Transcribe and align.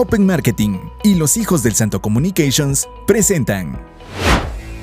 Open 0.00 0.24
Marketing 0.24 0.78
y 1.02 1.16
los 1.16 1.36
hijos 1.36 1.64
del 1.64 1.74
Santo 1.74 2.00
Communications 2.00 2.86
presentan. 3.04 3.80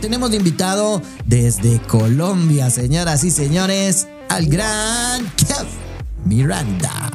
Tenemos 0.02 0.30
de 0.32 0.36
invitado 0.36 1.02
desde 1.26 1.80
Colombia, 1.84 2.70
señoras 2.70 3.24
y 3.24 3.32
señores, 3.32 4.10
al 4.28 4.48
gran 4.48 5.26
Kev 5.38 5.68
Miranda. 6.26 7.12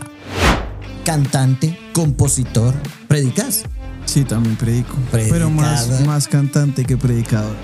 Cantante, 1.04 1.78
compositor, 1.92 2.72
¿predicas? 3.06 3.64
Sí, 4.06 4.24
también 4.24 4.56
predico. 4.56 4.94
Pero 5.12 5.50
más, 5.50 6.26
cantante 6.26 6.86
que 6.86 6.96
predicador. 6.96 7.54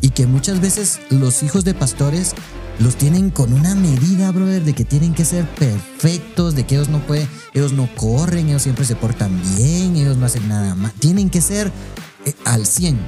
Y 0.00 0.08
que 0.08 0.26
muchas 0.26 0.62
veces 0.62 0.98
los 1.10 1.42
hijos 1.42 1.62
de 1.66 1.74
pastores 1.74 2.34
los 2.78 2.96
tienen 2.96 3.30
con 3.30 3.52
una 3.52 3.74
medida, 3.74 4.30
brother, 4.30 4.64
de 4.64 4.74
que 4.74 4.84
tienen 4.84 5.14
que 5.14 5.24
ser 5.24 5.46
perfectos, 5.46 6.54
de 6.54 6.64
que 6.64 6.76
ellos 6.76 6.88
no 6.88 7.00
pueden, 7.00 7.28
ellos 7.54 7.72
no 7.72 7.88
corren, 7.96 8.48
ellos 8.48 8.62
siempre 8.62 8.84
se 8.84 8.96
portan 8.96 9.40
bien, 9.56 9.96
ellos 9.96 10.16
no 10.16 10.26
hacen 10.26 10.48
nada 10.48 10.74
más. 10.74 10.92
Tienen 10.94 11.30
que 11.30 11.40
ser 11.40 11.70
eh, 12.24 12.34
al 12.44 12.66
100. 12.66 12.98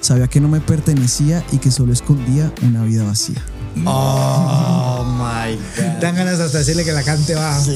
Sabía 0.00 0.26
que 0.28 0.40
no 0.40 0.48
me 0.48 0.60
pertenecía 0.60 1.44
y 1.52 1.58
que 1.58 1.70
solo 1.70 1.92
escondía 1.92 2.52
una 2.62 2.84
vida 2.84 3.04
vacía. 3.04 3.42
Oh 3.86 5.04
my 5.18 5.56
God. 5.76 6.00
Dan 6.00 6.16
ganas 6.16 6.40
hasta 6.40 6.58
decirle 6.58 6.84
que 6.84 6.92
la 6.92 7.02
cante 7.02 7.34
va. 7.34 7.58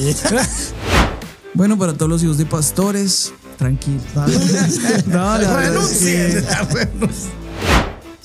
Bueno, 1.53 1.75
para 1.75 1.93
todos 1.95 2.07
los 2.07 2.21
hijos 2.21 2.37
de 2.37 2.45
pastores, 2.45 3.33
tranquilo. 3.57 3.99
No, 5.07 5.37
la 5.39 5.71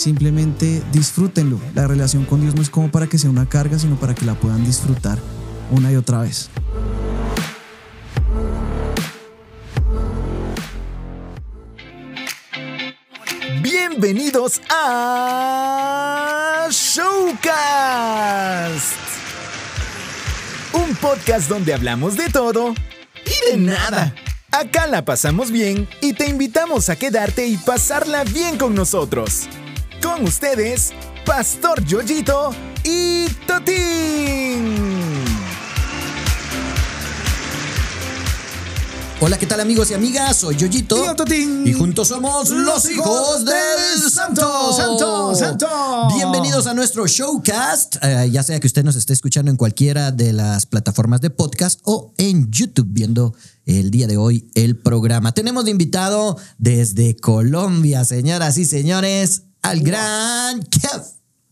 simplemente 0.03 0.83
disfrútenlo. 0.93 1.61
La 1.75 1.87
relación 1.87 2.25
con 2.25 2.41
Dios 2.41 2.57
no 2.57 2.63
es 2.63 2.71
como 2.71 2.91
para 2.91 3.07
que 3.07 3.19
sea 3.19 3.31
una 3.31 3.49
carga, 3.49 3.79
sino 3.79 3.95
para 3.97 4.15
que 4.15 4.27
la 4.27 4.35
puedan 4.35 4.65
disfrutar 4.65 5.19
una 5.71 5.93
y 5.93 5.97
otra 5.97 6.23
vez. 6.23 6.51
Bienvenidos 13.63 14.61
a 14.71 16.67
Showcast. 16.71 18.03
Un 20.73 20.97
podcast 20.97 21.49
donde 21.49 21.73
hablamos 21.75 22.17
de 22.17 22.29
todo 22.29 22.75
y 23.25 23.53
de 23.53 23.59
nada. 23.59 24.13
Acá 24.51 24.89
la 24.89 25.05
pasamos 25.05 25.53
bien 25.53 25.89
y 26.01 26.13
te 26.13 26.29
invitamos 26.29 26.89
a 26.89 26.97
quedarte 26.97 27.47
y 27.47 27.57
pasarla 27.57 28.25
bien 28.25 28.59
con 28.59 28.75
nosotros. 28.75 29.49
Con 30.03 30.25
ustedes, 30.25 30.93
Pastor 31.25 31.85
Yoyito 31.85 32.51
y 32.83 33.27
Totín. 33.47 34.75
Hola, 39.21 39.39
¿qué 39.39 39.47
tal 39.47 39.61
amigos 39.61 39.93
y 39.93 39.95
amigas? 39.95 40.39
Soy 40.39 40.57
Yoyito. 40.57 40.97
Tío 40.97 41.15
Totín. 41.15 41.65
Y 41.65 41.73
juntos 41.73 42.09
somos 42.09 42.51
los 42.51 42.91
hijos 42.91 43.45
del 43.45 44.11
Santo. 44.11 44.73
Santo, 44.73 45.35
Santo. 45.37 45.69
Bienvenidos 46.17 46.67
a 46.67 46.75
nuestro 46.75 47.07
showcast. 47.07 47.97
Eh, 48.03 48.31
ya 48.33 48.43
sea 48.43 48.59
que 48.59 48.67
usted 48.67 48.83
nos 48.83 48.97
esté 48.97 49.13
escuchando 49.13 49.53
en 49.53 49.57
cualquiera 49.57 50.11
de 50.11 50.33
las 50.33 50.67
plataformas 50.67 51.21
de 51.21 51.31
podcast 51.31 51.81
o 51.85 52.13
en 52.19 52.51
YouTube 52.51 52.89
viendo 52.91 53.37
el 53.65 53.93
día 53.93 54.09
de 54.09 54.17
hoy 54.17 54.51
el 54.55 54.77
programa. 54.77 55.33
Tenemos 55.33 55.65
de 55.65 55.71
invitado 55.71 56.37
desde 56.59 57.15
Colombia, 57.15 58.05
señoras 58.05 58.59
y 58.59 58.65
señores, 58.65 59.43
al 59.63 59.81
gran 59.81 60.63
Kev 60.65 61.03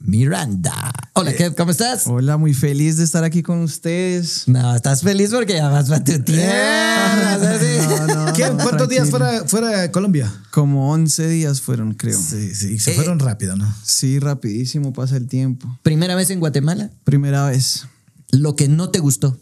Miranda. 0.01 0.93
Hola, 1.13 1.35
Kev, 1.35 1.55
¿cómo 1.55 1.71
estás? 1.73 2.07
Hola, 2.07 2.39
muy 2.39 2.55
feliz 2.55 2.97
de 2.97 3.05
estar 3.05 3.23
aquí 3.23 3.43
con 3.43 3.61
ustedes. 3.61 4.45
No, 4.49 4.75
estás 4.75 5.03
feliz 5.03 5.31
porque 5.31 5.55
ya 5.55 5.69
vas 5.69 5.89
para 5.91 6.03
tu 6.03 6.19
tierra. 6.23 7.39
¿sí? 7.59 7.87
No, 7.89 8.07
no, 8.27 8.33
¿Qué? 8.33 8.49
no, 8.51 8.57
¿Cuántos 8.59 8.89
días 8.89 9.11
fuera, 9.11 9.45
fuera 9.47 9.83
de 9.83 9.91
Colombia? 9.91 10.33
Como 10.51 10.91
11 10.93 11.29
días 11.29 11.61
fueron, 11.61 11.93
creo. 11.95 12.19
Sí, 12.19 12.55
sí, 12.55 12.79
se 12.79 12.93
Eh. 12.93 12.95
fueron 12.95 13.19
rápido, 13.19 13.57
¿no? 13.57 13.73
Sí, 13.85 14.19
rapidísimo 14.19 14.93
pasa 14.95 15.17
el 15.17 15.27
tiempo. 15.29 15.79
Primera 15.83 16.15
vez 16.15 16.31
en 16.31 16.41
Guatemala. 16.41 16.91
Primera 17.05 17.47
vez. 17.47 17.87
Lo 18.31 18.57
que 18.57 18.69
no 18.69 18.91
te 18.91 19.01
gustó. 19.01 19.39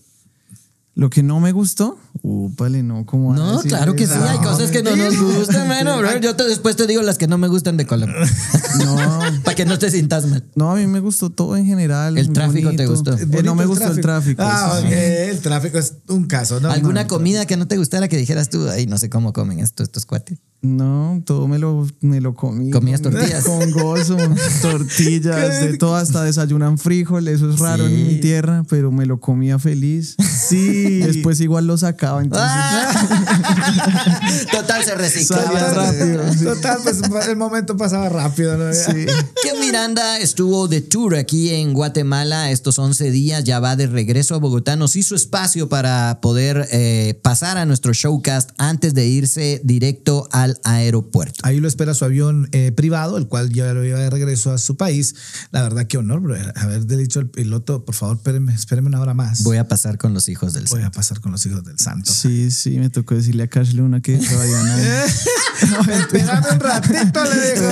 Lo 0.98 1.10
que 1.10 1.22
no 1.22 1.38
me 1.38 1.52
gustó, 1.52 1.96
úpale, 2.22 2.82
no, 2.82 3.06
como 3.06 3.32
No, 3.32 3.60
claro 3.60 3.94
que 3.94 4.04
sí, 4.04 4.14
hay 4.14 4.38
cosas 4.38 4.72
que 4.72 4.82
no 4.82 4.96
nos 4.96 5.16
gustan, 5.16 5.68
bueno, 5.68 5.96
bro. 5.96 6.18
Yo 6.18 6.34
te, 6.34 6.42
después 6.42 6.74
te 6.74 6.88
digo 6.88 7.02
las 7.02 7.18
que 7.18 7.28
no 7.28 7.38
me 7.38 7.46
gustan 7.46 7.76
de 7.76 7.86
Colombia. 7.86 8.16
No, 8.84 8.96
Para 9.44 9.54
que 9.54 9.64
no 9.64 9.78
te 9.78 9.90
sientas 9.92 10.26
mal. 10.26 10.44
no, 10.56 10.72
a 10.72 10.74
mí 10.74 10.88
me 10.88 10.98
gustó 10.98 11.30
todo 11.30 11.56
en 11.56 11.66
general. 11.66 12.18
¿El 12.18 12.32
tráfico 12.32 12.72
te 12.72 12.86
gustó? 12.86 13.16
Eh, 13.16 13.42
no 13.44 13.54
me 13.54 13.64
gustó 13.64 13.92
el 13.92 14.00
tráfico. 14.00 14.42
Ah, 14.44 14.78
sí. 14.80 14.86
ok, 14.86 14.92
el 14.92 15.38
tráfico 15.38 15.78
es 15.78 15.94
un 16.08 16.24
caso, 16.26 16.58
¿no? 16.58 16.68
¿Alguna 16.68 17.02
No, 17.02 17.08
comida 17.08 17.46
que 17.46 17.56
no 17.56 17.68
te 17.68 17.76
gustara 17.76 18.08
que 18.08 18.16
dijeras 18.16 18.50
tú? 18.50 18.68
Ay, 18.68 18.86
no 18.86 18.98
sé 18.98 19.08
cómo 19.08 19.32
comen 19.32 19.60
esto, 19.60 19.84
estos 19.84 20.04
cuates. 20.04 20.38
No, 20.60 21.22
todo 21.24 21.46
me 21.46 21.58
lo, 21.60 21.86
me 22.00 22.20
lo 22.20 22.34
comí. 22.34 22.70
¿Comías 22.72 23.00
tortillas? 23.00 23.44
Con 23.44 23.70
gozo, 23.70 24.16
tortillas, 24.62 25.60
de 25.60 25.78
todo, 25.78 25.94
hasta 25.94 26.24
desayunan 26.24 26.78
frijol, 26.78 27.28
eso 27.28 27.48
es 27.50 27.60
raro 27.60 27.86
Sí. 27.86 27.94
en 27.94 28.06
mi 28.08 28.14
tierra, 28.16 28.64
pero 28.68 28.90
me 28.90 29.06
lo 29.06 29.20
comía 29.20 29.60
feliz. 29.60 30.16
Sí. 30.48 30.98
Después 30.98 31.40
igual 31.40 31.68
lo 31.68 31.78
sacaba, 31.78 32.22
entonces... 32.22 32.48
Ah. 32.50 34.42
Total, 34.50 34.82
se 34.82 34.90
Salía 34.90 35.04
reciclaba. 35.04 35.70
rápido. 35.74 36.32
sí. 36.32 36.44
Total, 36.44 36.78
pues 36.82 37.00
el 37.28 37.36
momento 37.36 37.76
pasaba 37.76 38.08
rápido, 38.08 38.56
¿no? 38.56 38.72
Sí. 38.72 39.06
Que 39.42 39.58
Miranda 39.60 40.18
estuvo 40.18 40.66
de 40.68 40.80
tour 40.80 41.14
aquí 41.16 41.50
en 41.50 41.72
Guatemala 41.72 42.50
estos 42.50 42.78
11 42.78 43.10
días, 43.10 43.44
ya 43.44 43.60
va 43.60 43.76
de 43.76 43.86
regreso 43.86 44.34
a 44.34 44.38
Bogotá, 44.38 44.76
nos 44.76 44.96
hizo 44.96 45.14
espacio 45.14 45.68
para 45.68 46.18
poder 46.20 46.66
eh, 46.72 47.18
pasar 47.22 47.58
a 47.58 47.64
nuestro 47.66 47.92
showcast 47.92 48.50
antes 48.58 48.94
de 48.94 49.06
irse 49.06 49.60
directo 49.64 50.28
al 50.48 50.58
aeropuerto. 50.64 51.40
Ahí 51.42 51.60
lo 51.60 51.68
espera 51.68 51.94
su 51.94 52.04
avión 52.04 52.48
eh, 52.52 52.72
privado, 52.72 53.16
el 53.18 53.28
cual 53.28 53.50
ya 53.52 53.72
lo 53.72 53.82
lleva 53.82 54.00
de 54.00 54.10
regreso 54.10 54.52
a 54.52 54.58
su 54.58 54.76
país. 54.76 55.14
La 55.50 55.62
verdad, 55.62 55.86
qué 55.86 55.98
honor, 55.98 56.20
bro. 56.20 56.36
Haber 56.56 56.86
dicho 56.86 57.20
al 57.20 57.28
piloto, 57.28 57.84
por 57.84 57.94
favor, 57.94 58.16
espéreme, 58.16 58.54
espéreme 58.54 58.88
una 58.88 59.00
hora 59.00 59.14
más. 59.14 59.42
Voy 59.42 59.56
a 59.56 59.68
pasar 59.68 59.98
con 59.98 60.14
los 60.14 60.28
hijos 60.28 60.52
del 60.52 60.64
Voy 60.64 60.78
Señor. 60.78 60.88
a 60.88 60.90
pasar 60.90 61.20
con 61.20 61.32
los 61.32 61.44
hijos 61.46 61.64
del 61.64 61.78
santo. 61.78 62.12
Sí, 62.12 62.50
sí, 62.50 62.78
me 62.78 62.90
tocó 62.90 63.14
decirle 63.14 63.44
a 63.44 63.48
Cash 63.48 63.72
Luna 63.74 64.00
que 64.00 64.16
todavía 64.18 64.62
no. 64.62 64.78
Espérame 65.92 66.44
un 66.52 66.60
ratito, 66.60 67.24
le 67.24 67.52
dijo. 67.52 67.68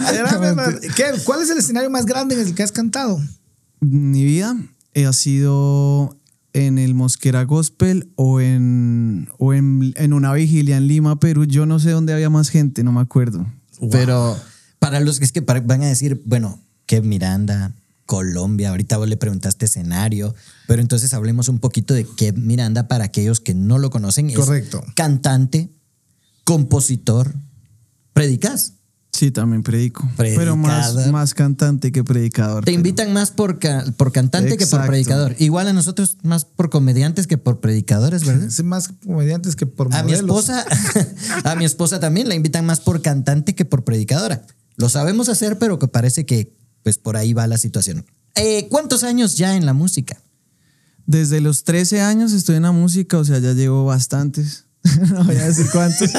Espérame 0.00 0.52
un 0.52 0.56
ratito. 0.58 0.94
¿Qué? 0.94 1.04
¿Cuál 1.24 1.42
es 1.42 1.50
el 1.50 1.58
escenario 1.58 1.90
más 1.90 2.06
grande 2.06 2.34
en 2.34 2.46
el 2.46 2.54
que 2.54 2.62
has 2.62 2.72
cantado? 2.72 3.20
Mi 3.80 4.24
vida 4.24 4.56
eh, 4.94 5.06
ha 5.06 5.12
sido 5.12 6.17
en 6.52 6.78
el 6.78 6.94
Mosquera 6.94 7.44
Gospel 7.44 8.10
o 8.16 8.40
en, 8.40 9.28
o 9.38 9.52
en, 9.54 9.92
en 9.96 10.12
una 10.12 10.32
vigilia 10.32 10.76
en 10.76 10.86
Lima, 10.88 11.20
Perú. 11.20 11.44
Yo 11.44 11.66
no 11.66 11.78
sé 11.78 11.90
dónde 11.90 12.12
había 12.12 12.30
más 12.30 12.48
gente, 12.48 12.82
no 12.82 12.92
me 12.92 13.00
acuerdo. 13.00 13.46
Pero 13.90 14.36
para 14.78 15.00
los 15.00 15.18
que 15.18 15.24
es 15.24 15.32
que 15.32 15.42
para- 15.42 15.60
van 15.60 15.82
a 15.82 15.86
decir, 15.86 16.20
bueno, 16.24 16.60
que 16.86 17.00
Miranda, 17.02 17.72
Colombia, 18.06 18.70
ahorita 18.70 18.96
vos 18.96 19.08
le 19.08 19.16
preguntaste 19.18 19.66
escenario, 19.66 20.34
pero 20.66 20.80
entonces 20.80 21.12
hablemos 21.12 21.48
un 21.48 21.58
poquito 21.58 21.92
de 21.94 22.04
que 22.16 22.32
Miranda 22.32 22.88
para 22.88 23.04
aquellos 23.04 23.40
que 23.40 23.54
no 23.54 23.78
lo 23.78 23.90
conocen. 23.90 24.30
Es 24.30 24.36
Correcto. 24.36 24.82
Cantante, 24.94 25.68
compositor, 26.44 27.34
predicas. 28.14 28.72
Sí, 29.18 29.32
también 29.32 29.64
predico. 29.64 30.08
Pero 30.16 30.56
más, 30.56 31.08
más 31.08 31.34
cantante 31.34 31.90
que 31.90 32.04
predicador. 32.04 32.60
Te 32.64 32.66
pero- 32.66 32.76
invitan 32.76 33.12
más 33.12 33.32
por, 33.32 33.58
ca- 33.58 33.84
por 33.96 34.12
cantante 34.12 34.56
que 34.56 34.66
por 34.66 34.86
predicador. 34.86 35.34
Igual 35.40 35.66
a 35.66 35.72
nosotros 35.72 36.18
más 36.22 36.44
por 36.44 36.70
comediantes 36.70 37.26
que 37.26 37.36
por 37.36 37.58
predicadores, 37.58 38.24
¿verdad? 38.24 38.44
Es 38.48 38.62
más 38.62 38.88
comediantes 39.04 39.56
que 39.56 39.66
por 39.66 39.92
A 39.92 40.04
mi 40.04 40.12
modelos. 40.12 40.20
esposa, 40.48 40.64
a 41.44 41.56
mi 41.56 41.64
esposa 41.64 41.98
también 41.98 42.28
la 42.28 42.36
invitan 42.36 42.64
más 42.64 42.78
por 42.80 43.02
cantante 43.02 43.56
que 43.56 43.64
por 43.64 43.82
predicadora. 43.82 44.46
Lo 44.76 44.88
sabemos 44.88 45.28
hacer, 45.28 45.58
pero 45.58 45.80
que 45.80 45.88
parece 45.88 46.24
que 46.24 46.56
pues 46.84 46.96
por 46.98 47.16
ahí 47.16 47.32
va 47.32 47.48
la 47.48 47.58
situación. 47.58 48.06
Eh, 48.36 48.68
¿Cuántos 48.70 49.02
años 49.02 49.36
ya 49.36 49.56
en 49.56 49.66
la 49.66 49.72
música? 49.72 50.22
Desde 51.06 51.40
los 51.40 51.64
13 51.64 52.02
años 52.02 52.32
estoy 52.32 52.54
en 52.56 52.62
la 52.62 52.70
música, 52.72 53.18
o 53.18 53.24
sea, 53.24 53.40
ya 53.40 53.52
llevo 53.52 53.84
bastantes. 53.86 54.66
no 55.12 55.24
voy 55.24 55.36
a 55.36 55.46
decir 55.46 55.66
cuántos. 55.72 56.10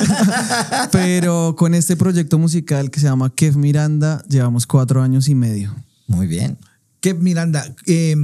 Pero 0.91 1.55
con 1.57 1.73
este 1.73 1.95
proyecto 1.95 2.37
musical 2.37 2.91
que 2.91 2.99
se 2.99 3.07
llama 3.07 3.33
Kev 3.33 3.57
Miranda, 3.57 4.23
llevamos 4.27 4.65
cuatro 4.67 5.01
años 5.01 5.29
y 5.29 5.35
medio. 5.35 5.75
Muy 6.07 6.27
bien. 6.27 6.57
Que 7.01 7.13
Miranda, 7.13 7.63
eh, 7.85 8.15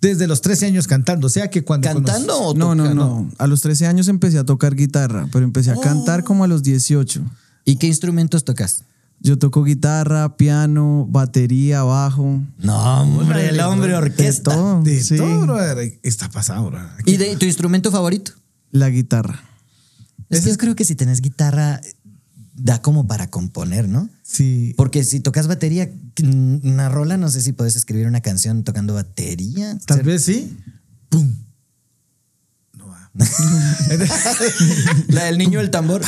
desde 0.00 0.26
los 0.26 0.40
13 0.40 0.66
años 0.66 0.86
cantando, 0.86 1.26
o 1.26 1.30
sea 1.30 1.50
que 1.50 1.64
cuando... 1.64 1.88
¿Cantando 1.88 2.38
o 2.38 2.54
No, 2.54 2.74
no, 2.74 2.94
no. 2.94 3.30
A 3.38 3.46
los 3.46 3.60
13 3.60 3.86
años 3.86 4.08
empecé 4.08 4.38
a 4.38 4.44
tocar 4.44 4.74
guitarra, 4.74 5.26
pero 5.32 5.44
empecé 5.44 5.70
a 5.70 5.76
cantar 5.76 6.24
como 6.24 6.44
a 6.44 6.46
los 6.46 6.62
18. 6.62 7.22
¿Y 7.64 7.76
qué 7.76 7.86
instrumentos 7.86 8.44
tocas? 8.44 8.84
Yo 9.22 9.38
toco 9.38 9.64
guitarra, 9.64 10.36
piano, 10.36 11.06
batería, 11.10 11.82
bajo. 11.82 12.40
No, 12.58 13.02
hombre, 13.02 13.50
el 13.50 13.60
hombre 13.60 13.92
De 13.92 13.98
orquesta. 13.98 14.54
todo. 14.54 14.82
De 14.82 15.02
sí. 15.02 15.16
todo, 15.16 15.42
brother. 15.42 15.98
Está 16.02 16.30
pasado, 16.30 16.70
brother. 16.70 16.88
¿Y 17.04 17.18
de 17.18 17.36
tu 17.36 17.44
instrumento 17.44 17.90
favorito? 17.90 18.32
La 18.70 18.88
guitarra. 18.88 19.42
Es 20.30 20.40
que 20.44 20.50
yo 20.50 20.56
creo 20.58 20.76
que 20.76 20.84
si 20.84 20.94
tenés 20.94 21.20
guitarra, 21.20 21.80
da 22.54 22.80
como 22.82 23.06
para 23.06 23.28
componer, 23.30 23.88
¿no? 23.88 24.08
Sí. 24.22 24.74
Porque 24.76 25.02
si 25.04 25.20
tocas 25.20 25.46
batería, 25.48 25.90
una 26.62 26.88
rola, 26.88 27.16
no 27.16 27.28
sé 27.28 27.40
si 27.42 27.52
puedes 27.52 27.74
escribir 27.76 28.06
una 28.06 28.20
canción 28.20 28.62
tocando 28.64 28.94
batería. 28.94 29.78
Tal 29.86 29.98
Ser- 29.98 30.06
vez 30.06 30.24
sí. 30.24 30.56
¡Pum! 31.08 31.34
No 32.78 32.86
va. 32.86 33.10
La 35.08 35.24
del 35.24 35.38
niño 35.38 35.58
del 35.58 35.70
tambor. 35.70 36.02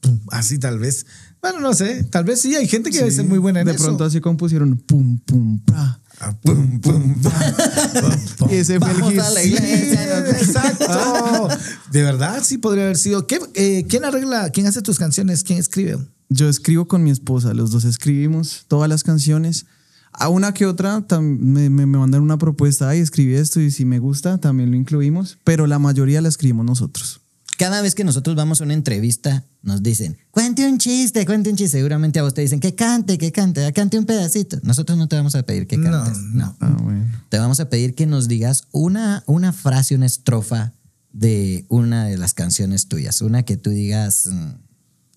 Pum, 0.00 0.18
Así 0.30 0.58
tal 0.58 0.78
vez. 0.78 1.06
Bueno, 1.40 1.60
no 1.60 1.74
sé. 1.74 2.04
Tal 2.04 2.24
vez 2.24 2.40
sí. 2.40 2.54
Hay 2.56 2.66
gente 2.66 2.90
que 2.90 2.98
debe 2.98 3.10
ser 3.10 3.26
muy 3.26 3.38
buena 3.38 3.60
en 3.60 3.66
De 3.66 3.72
eso. 3.72 3.84
pronto 3.84 4.04
así 4.04 4.20
compusieron 4.20 4.76
pum, 4.76 5.18
pum, 5.18 5.60
pa. 5.60 6.00
Ah, 6.20 6.34
pum, 6.42 6.80
pum, 6.80 7.14
pa, 7.22 7.30
pum, 7.30 8.10
pum. 8.38 8.48
Y 8.50 8.56
ese 8.56 8.80
fue 8.80 8.90
el 8.90 9.00
Vamos 9.00 9.18
a 9.18 9.30
la 9.30 9.44
iglesia. 9.44 10.06
¿no? 10.20 10.26
Exacto. 10.26 11.48
De 11.92 12.02
verdad, 12.02 12.42
sí 12.42 12.58
podría 12.58 12.84
haber 12.84 12.96
sido. 12.96 13.26
¿Qué, 13.26 13.38
eh, 13.54 13.86
¿Quién 13.88 14.04
arregla? 14.04 14.50
¿Quién 14.50 14.66
hace 14.66 14.82
tus 14.82 14.98
canciones? 14.98 15.44
¿Quién 15.44 15.58
escribe? 15.60 15.98
Yo 16.28 16.48
escribo 16.48 16.86
con 16.88 17.04
mi 17.04 17.10
esposa, 17.10 17.54
los 17.54 17.70
dos 17.70 17.84
escribimos 17.84 18.64
todas 18.68 18.88
las 18.88 19.02
canciones. 19.04 19.66
A 20.12 20.28
una 20.28 20.52
que 20.52 20.66
otra 20.66 21.04
me, 21.20 21.70
me, 21.70 21.86
me 21.86 21.98
mandan 21.98 22.20
una 22.22 22.36
propuesta, 22.38 22.88
ay, 22.88 22.98
escribí 22.98 23.34
esto 23.34 23.60
y 23.60 23.70
si 23.70 23.84
me 23.84 23.98
gusta 24.00 24.38
también 24.38 24.70
lo 24.70 24.76
incluimos, 24.76 25.38
pero 25.44 25.66
la 25.66 25.78
mayoría 25.78 26.20
la 26.20 26.28
escribimos 26.28 26.66
nosotros. 26.66 27.20
Cada 27.58 27.82
vez 27.82 27.96
que 27.96 28.04
nosotros 28.04 28.36
vamos 28.36 28.60
a 28.60 28.64
una 28.64 28.74
entrevista, 28.74 29.44
nos 29.62 29.82
dicen, 29.82 30.16
cuente 30.30 30.64
un 30.64 30.78
chiste, 30.78 31.26
cuente 31.26 31.50
un 31.50 31.56
chiste. 31.56 31.78
Seguramente 31.78 32.20
a 32.20 32.22
vos 32.22 32.32
te 32.32 32.40
dicen, 32.40 32.60
que 32.60 32.76
cante, 32.76 33.18
que 33.18 33.32
cante, 33.32 33.72
cante 33.72 33.98
un 33.98 34.06
pedacito. 34.06 34.60
Nosotros 34.62 34.96
no 34.96 35.08
te 35.08 35.16
vamos 35.16 35.34
a 35.34 35.42
pedir 35.42 35.66
que 35.66 35.76
No, 35.76 35.90
cantes. 35.90 36.22
No, 36.22 36.56
Ah, 36.60 36.76
bueno. 36.80 37.04
Te 37.28 37.36
vamos 37.36 37.58
a 37.58 37.68
pedir 37.68 37.96
que 37.96 38.06
nos 38.06 38.28
digas 38.28 38.68
una, 38.70 39.24
una 39.26 39.52
frase, 39.52 39.96
una 39.96 40.06
estrofa 40.06 40.72
de 41.12 41.66
una 41.68 42.04
de 42.04 42.16
las 42.16 42.32
canciones 42.32 42.86
tuyas. 42.86 43.22
Una 43.22 43.42
que 43.42 43.56
tú 43.56 43.70
digas, 43.70 44.28
mm, 44.30 44.50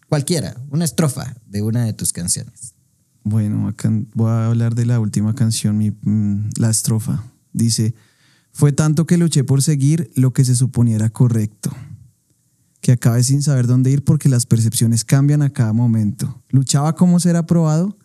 cualquiera, 0.10 0.60
una 0.72 0.84
estrofa 0.86 1.36
de 1.46 1.62
una 1.62 1.86
de 1.86 1.94
tus 1.94 2.12
canciones. 2.12 2.74
Bueno, 3.24 3.68
acá 3.68 3.92
voy 4.16 4.32
a 4.32 4.48
hablar 4.48 4.74
de 4.74 4.88
la 4.88 5.00
última 5.00 5.36
canción, 5.36 5.78
mi, 5.78 5.92
mm, 5.92 6.50
la 6.58 6.72
estrofa. 6.72 7.24
Dice, 7.54 7.94
fue 8.52 8.72
tanto 8.72 9.06
que 9.06 9.18
luché 9.18 9.44
por 9.44 9.62
seguir 9.62 10.10
lo 10.16 10.34
que 10.34 10.44
se 10.44 10.56
suponía 10.56 10.96
era 10.96 11.12
correcto, 11.12 11.72
que 12.82 12.92
acabé 12.92 13.24
sin 13.24 13.42
saber 13.42 13.68
dónde 13.68 13.92
ir 13.92 14.04
porque 14.04 14.28
las 14.28 14.46
percepciones 14.46 15.06
cambian 15.06 15.42
a 15.42 15.52
cada 15.52 15.72
momento. 15.72 16.42
Luchaba 16.50 16.96
como 16.96 17.20
ser 17.20 17.36
aprobado, 17.36 17.98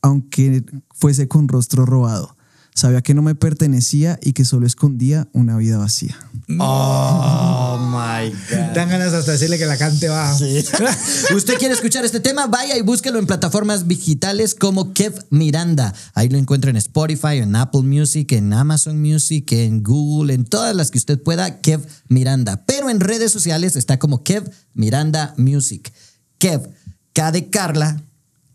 aunque 0.00 0.64
fuese 0.90 1.28
con 1.28 1.48
rostro 1.48 1.86
robado. 1.86 2.36
Sabía 2.74 3.02
que 3.02 3.12
no 3.12 3.20
me 3.20 3.34
pertenecía 3.34 4.18
y 4.22 4.32
que 4.32 4.46
solo 4.46 4.66
escondía 4.66 5.28
una 5.32 5.58
vida 5.58 5.76
vacía. 5.76 6.16
Oh 6.58 7.78
my 7.92 8.30
God. 8.30 8.74
Dan 8.74 8.88
ganas 8.88 9.12
hasta 9.12 9.32
decirle 9.32 9.58
que 9.58 9.66
la 9.66 9.76
cante 9.76 10.08
bajo. 10.08 10.42
¿Usted 11.36 11.58
quiere 11.58 11.74
escuchar 11.74 12.04
este 12.06 12.20
tema? 12.20 12.46
Vaya 12.46 12.76
y 12.78 12.80
búsquelo 12.80 13.18
en 13.18 13.26
plataformas 13.26 13.86
digitales 13.88 14.54
como 14.54 14.94
Kev 14.94 15.26
Miranda. 15.28 15.94
Ahí 16.14 16.30
lo 16.30 16.38
encuentra 16.38 16.70
en 16.70 16.76
Spotify, 16.76 17.36
en 17.36 17.54
Apple 17.56 17.82
Music, 17.82 18.32
en 18.32 18.54
Amazon 18.54 19.00
Music, 19.00 19.52
en 19.52 19.82
Google, 19.82 20.32
en 20.32 20.46
todas 20.46 20.74
las 20.74 20.90
que 20.90 20.98
usted 20.98 21.22
pueda, 21.22 21.60
Kev 21.60 21.86
Miranda. 22.08 22.64
Pero 22.64 22.88
en 22.88 23.00
redes 23.00 23.30
sociales 23.32 23.76
está 23.76 23.98
como 23.98 24.24
Kev 24.24 24.50
Miranda 24.72 25.34
Music. 25.36 25.92
Kev, 26.38 26.70
K 27.12 27.32
de 27.32 27.50
Carla, 27.50 28.02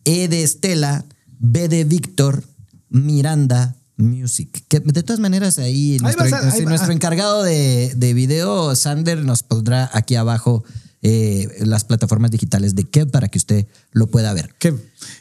E 0.05 0.27
de 0.27 0.41
Estela, 0.41 1.05
B 1.39 1.69
de 1.69 1.83
Víctor, 1.83 2.43
Miranda 2.89 3.76
Music. 3.97 4.63
Que 4.67 4.79
de 4.79 5.03
todas 5.03 5.19
maneras 5.19 5.57
ahí, 5.59 5.97
nuestro, 6.01 6.25
a- 6.25 6.51
ahí 6.51 6.65
encargado 6.93 7.43
de, 7.43 7.93
de 7.95 8.13
video, 8.13 8.75
Sander, 8.75 9.23
nos 9.25 9.43
pondrá 9.43 9.89
aquí 9.93 10.15
abajo 10.15 10.63
eh, 11.01 11.47
las 11.61 11.83
plataformas 11.83 12.31
digitales 12.31 12.73
de 12.75 12.83
Kev 12.89 13.11
para 13.11 13.27
que 13.27 13.37
usted 13.37 13.67
lo 13.91 14.07
pueda 14.07 14.33
ver. 14.33 14.53
¿Qué? 14.59 14.73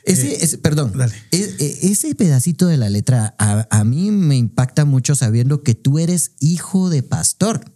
Ese, 0.05 0.43
ese- 0.45 0.59
perdón, 0.59 0.93
dale. 0.97 1.15
e- 1.31 1.55
e- 1.59 1.91
ese 1.91 2.15
pedacito 2.15 2.67
de 2.67 2.77
la 2.77 2.89
letra 2.91 3.35
a, 3.39 3.67
a 3.71 3.85
mí 3.85 4.11
me 4.11 4.37
impacta 4.37 4.85
mucho 4.85 5.15
sabiendo 5.15 5.63
que 5.63 5.75
tú 5.75 5.99
eres 5.99 6.33
hijo 6.41 6.89
de 6.91 7.03
pastor 7.03 7.73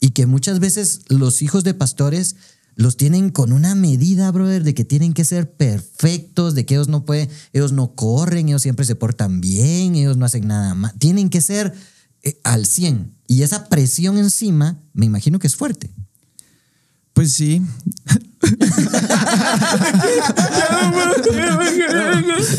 y 0.00 0.10
que 0.10 0.26
muchas 0.26 0.60
veces 0.60 1.00
los 1.08 1.42
hijos 1.42 1.64
de 1.64 1.74
pastores 1.74 2.36
los 2.78 2.96
tienen 2.96 3.30
con 3.30 3.52
una 3.52 3.74
medida, 3.74 4.30
brother, 4.30 4.62
de 4.62 4.72
que 4.72 4.84
tienen 4.84 5.12
que 5.12 5.24
ser 5.24 5.50
perfectos, 5.50 6.54
de 6.54 6.64
que 6.64 6.74
ellos 6.74 6.86
no 6.86 7.04
pueden, 7.04 7.28
ellos 7.52 7.72
no 7.72 7.96
corren, 7.96 8.48
ellos 8.48 8.62
siempre 8.62 8.86
se 8.86 8.94
portan 8.94 9.40
bien, 9.40 9.96
ellos 9.96 10.16
no 10.16 10.24
hacen 10.24 10.46
nada 10.46 10.76
más, 10.76 10.96
tienen 10.96 11.28
que 11.28 11.40
ser 11.40 11.74
eh, 12.22 12.38
al 12.44 12.66
100 12.66 13.16
y 13.26 13.42
esa 13.42 13.68
presión 13.68 14.16
encima, 14.16 14.80
me 14.92 15.06
imagino 15.06 15.40
que 15.40 15.48
es 15.48 15.56
fuerte. 15.56 15.90
Pues 17.14 17.32
sí. 17.32 17.62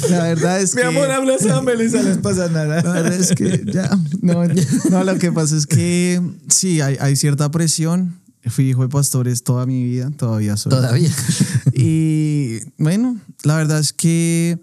la 0.10 0.24
verdad 0.24 0.60
es 0.60 0.75
que... 0.75 0.83
ablázame, 0.83 1.77
Melissa, 1.77 2.04
les 2.04 2.18
pasa 2.18 2.50
nada. 2.50 2.81
La 2.83 2.92
verdad 2.92 3.13
es 3.13 3.33
que 3.33 3.63
ya, 3.71 3.89
no, 4.21 4.44
no, 4.89 5.04
lo 5.06 5.18
que 5.18 5.31
pasa 5.31 5.56
es 5.56 5.66
que 5.66 6.21
sí, 6.50 6.81
hay, 6.81 6.98
hay 7.00 7.16
cierta 7.16 7.50
presión. 7.51 8.19
Fui 8.50 8.69
hijo 8.69 8.81
de 8.84 8.90
pastores 8.90 9.44
toda 9.44 9.66
mi 9.66 9.84
vida, 9.84 10.12
todavía 10.18 10.57
soy. 10.57 10.72
Todavía. 10.72 11.12
Y 11.74 12.60
bueno, 12.78 13.18
la 13.44 13.56
verdad 13.57 13.80
es 13.80 13.94
que 13.94 14.60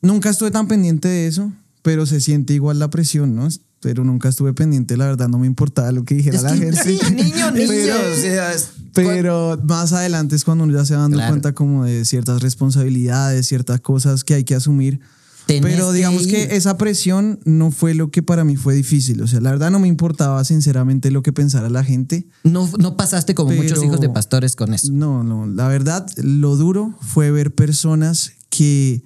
nunca 0.00 0.30
estuve 0.30 0.50
tan 0.50 0.68
pendiente 0.68 1.08
de 1.08 1.26
eso, 1.26 1.52
pero 1.82 2.06
se 2.06 2.20
siente 2.20 2.52
igual 2.54 2.78
la 2.78 2.90
presión, 2.90 3.34
¿no? 3.34 3.48
Pero 3.80 4.04
nunca 4.04 4.28
estuve 4.28 4.52
pendiente, 4.52 4.96
la 4.96 5.06
verdad 5.06 5.28
no 5.28 5.38
me 5.38 5.46
importaba 5.46 5.92
lo 5.92 6.04
que 6.04 6.14
dijera 6.16 6.36
Es 6.36 6.42
la 6.42 6.52
que, 6.54 6.58
gente. 6.58 6.82
sí, 6.82 6.98
niño, 7.14 7.50
niño. 7.50 7.66
Pero- 7.68 8.12
o 8.12 8.16
sea, 8.16 8.52
es- 8.52 8.70
Pero 8.94 9.60
más 9.64 9.92
adelante 9.92 10.34
es 10.36 10.44
cuando 10.44 10.64
uno 10.64 10.72
ya 10.76 10.84
se 10.84 10.94
va 10.94 11.02
dando 11.02 11.16
Claro. 11.18 11.32
cuenta 11.32 11.52
como 11.54 11.84
de 11.84 12.04
ciertas 12.04 12.40
responsabilidades, 12.42 13.46
ciertas 13.46 13.80
cosas 13.80 14.24
que 14.24 14.34
hay 14.34 14.44
que 14.44 14.54
asumir. 14.54 15.00
Tenés 15.46 15.62
Pero 15.74 15.90
que 15.90 15.96
digamos 15.96 16.26
ir. 16.26 16.28
que, 16.48 16.56
esa 16.56 16.76
presión 16.76 17.38
no 17.44 17.70
fue 17.70 17.94
lo 17.94 18.10
que 18.10 18.20
para 18.22 18.42
mí 18.44 18.56
fue 18.56 18.74
difícil. 18.74 19.22
O 19.22 19.28
sea, 19.28 19.40
la 19.40 19.50
verdad 19.52 19.70
no 19.70 19.78
me 19.78 19.86
importaba 19.86 20.42
sinceramente 20.44 21.10
lo 21.12 21.22
que 21.22 21.32
pensara 21.32 21.70
la 21.70 21.84
gente. 21.84 22.26
No, 22.42 22.68
no 22.80 22.96
pasaste 22.96 23.34
como 23.34 23.52
muchos 23.52 23.72
Pero- 23.78 23.84
hijos 23.84 24.00
de 24.00 24.08
pastores 24.08 24.56
con 24.56 24.74
eso. 24.74 24.90
No, 24.92 25.22
no. 25.22 25.46
La 25.46 25.68
verdad, 25.68 26.04
lo 26.16 26.56
duro 26.56 26.98
fue 27.00 27.30
ver 27.30 27.54
personas 27.54 28.32
que 28.50 29.04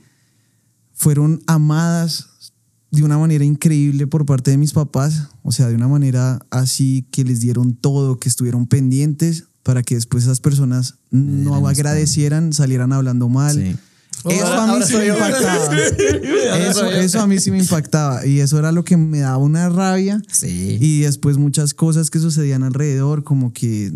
fueron 0.95 1.43
amadas 1.47 2.27
de 2.91 3.03
una 3.05 3.19
manera 3.19 3.45
increíble 3.45 4.07
por 4.07 4.25
parte 4.27 4.51
de 4.51 4.57
mis 4.57 4.73
papás. 4.73 5.29
O 5.43 5.53
sea, 5.53 5.69
de 5.69 5.75
una 5.75 5.89
manera 5.89 6.41
así 6.51 7.07
que 7.11 7.23
les 7.25 7.41
dieron 7.41 7.75
todo, 7.75 8.19
que 8.19 8.29
estuvieron 8.29 8.67
pendientes 8.67 9.45
para 9.63 9.83
que 9.83 9.95
después 9.95 10.25
esas 10.25 10.41
personas 10.41 10.95
no 11.11 11.67
agradecieran, 11.69 12.53
salieran 12.55 12.93
hablando 12.95 13.29
mal. 13.29 13.55
Sí. 13.57 13.77
Eso 14.29 14.47
Ahora- 14.47 14.63
a 14.63 14.67
mí 14.67 14.73
ahora 14.73 14.87
sí 14.87 14.97
me 14.97 15.07
impactaba. 15.07 15.77
Eso, 16.71 16.91
eso 16.91 17.21
a 17.21 17.27
mí 17.27 17.39
sí 17.41 17.51
me 17.51 17.59
impactaba. 17.59 18.27
Y 18.27 18.41
eso 18.41 18.59
era 18.59 18.73
lo 18.73 18.85
que 18.85 18.97
me 18.97 19.21
daba 19.21 19.39
una 19.39 19.69
rabia. 19.69 20.21
Sí. 20.31 20.77
Y 20.81 21.01
después 21.01 21.39
muchas 21.39 21.75
cosas 21.75 22.11
que 22.11 22.19
sucedían 22.19 22.63
alrededor, 22.63 23.25
como 23.25 23.53
que 23.53 23.93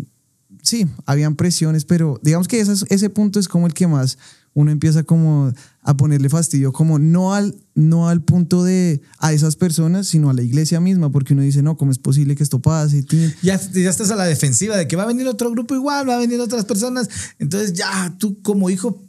sí, 0.61 0.87
habían 1.05 1.35
presiones, 1.35 1.85
pero 1.85 2.19
digamos 2.23 2.47
que 2.47 2.59
ese, 2.59 2.73
ese 2.89 3.09
punto 3.09 3.39
es 3.39 3.47
como 3.47 3.67
el 3.67 3.73
que 3.73 3.87
más 3.87 4.17
uno 4.53 4.71
empieza 4.71 5.03
como 5.03 5.51
a 5.81 5.97
ponerle 5.97 6.29
fastidio, 6.29 6.71
como 6.71 6.97
no 6.97 7.33
al, 7.33 7.53
no 7.75 8.07
al 8.07 8.23
punto 8.23 8.63
de 8.63 9.01
a 9.19 9.33
esas 9.33 9.57
personas, 9.57 10.07
sino 10.07 10.29
a 10.29 10.33
la 10.33 10.43
iglesia 10.43 10.79
misma, 10.79 11.11
porque 11.11 11.33
uno 11.33 11.41
dice, 11.43 11.61
no, 11.61 11.75
¿cómo 11.75 11.91
es 11.91 11.99
posible 11.99 12.37
que 12.37 12.43
esto 12.43 12.59
pase? 12.61 13.03
Tin. 13.03 13.33
Ya, 13.43 13.59
ya 13.59 13.89
estás 13.89 14.11
a 14.11 14.15
la 14.15 14.23
defensiva 14.23 14.77
de 14.77 14.87
que 14.87 14.95
va 14.95 15.03
a 15.03 15.07
venir 15.07 15.27
otro 15.27 15.51
grupo 15.51 15.75
igual, 15.75 16.07
va 16.07 16.15
a 16.15 16.19
venir 16.19 16.39
otras 16.39 16.63
personas. 16.63 17.09
Entonces 17.37 17.73
ya 17.73 18.15
tú 18.17 18.41
como 18.41 18.69
hijo 18.69 19.03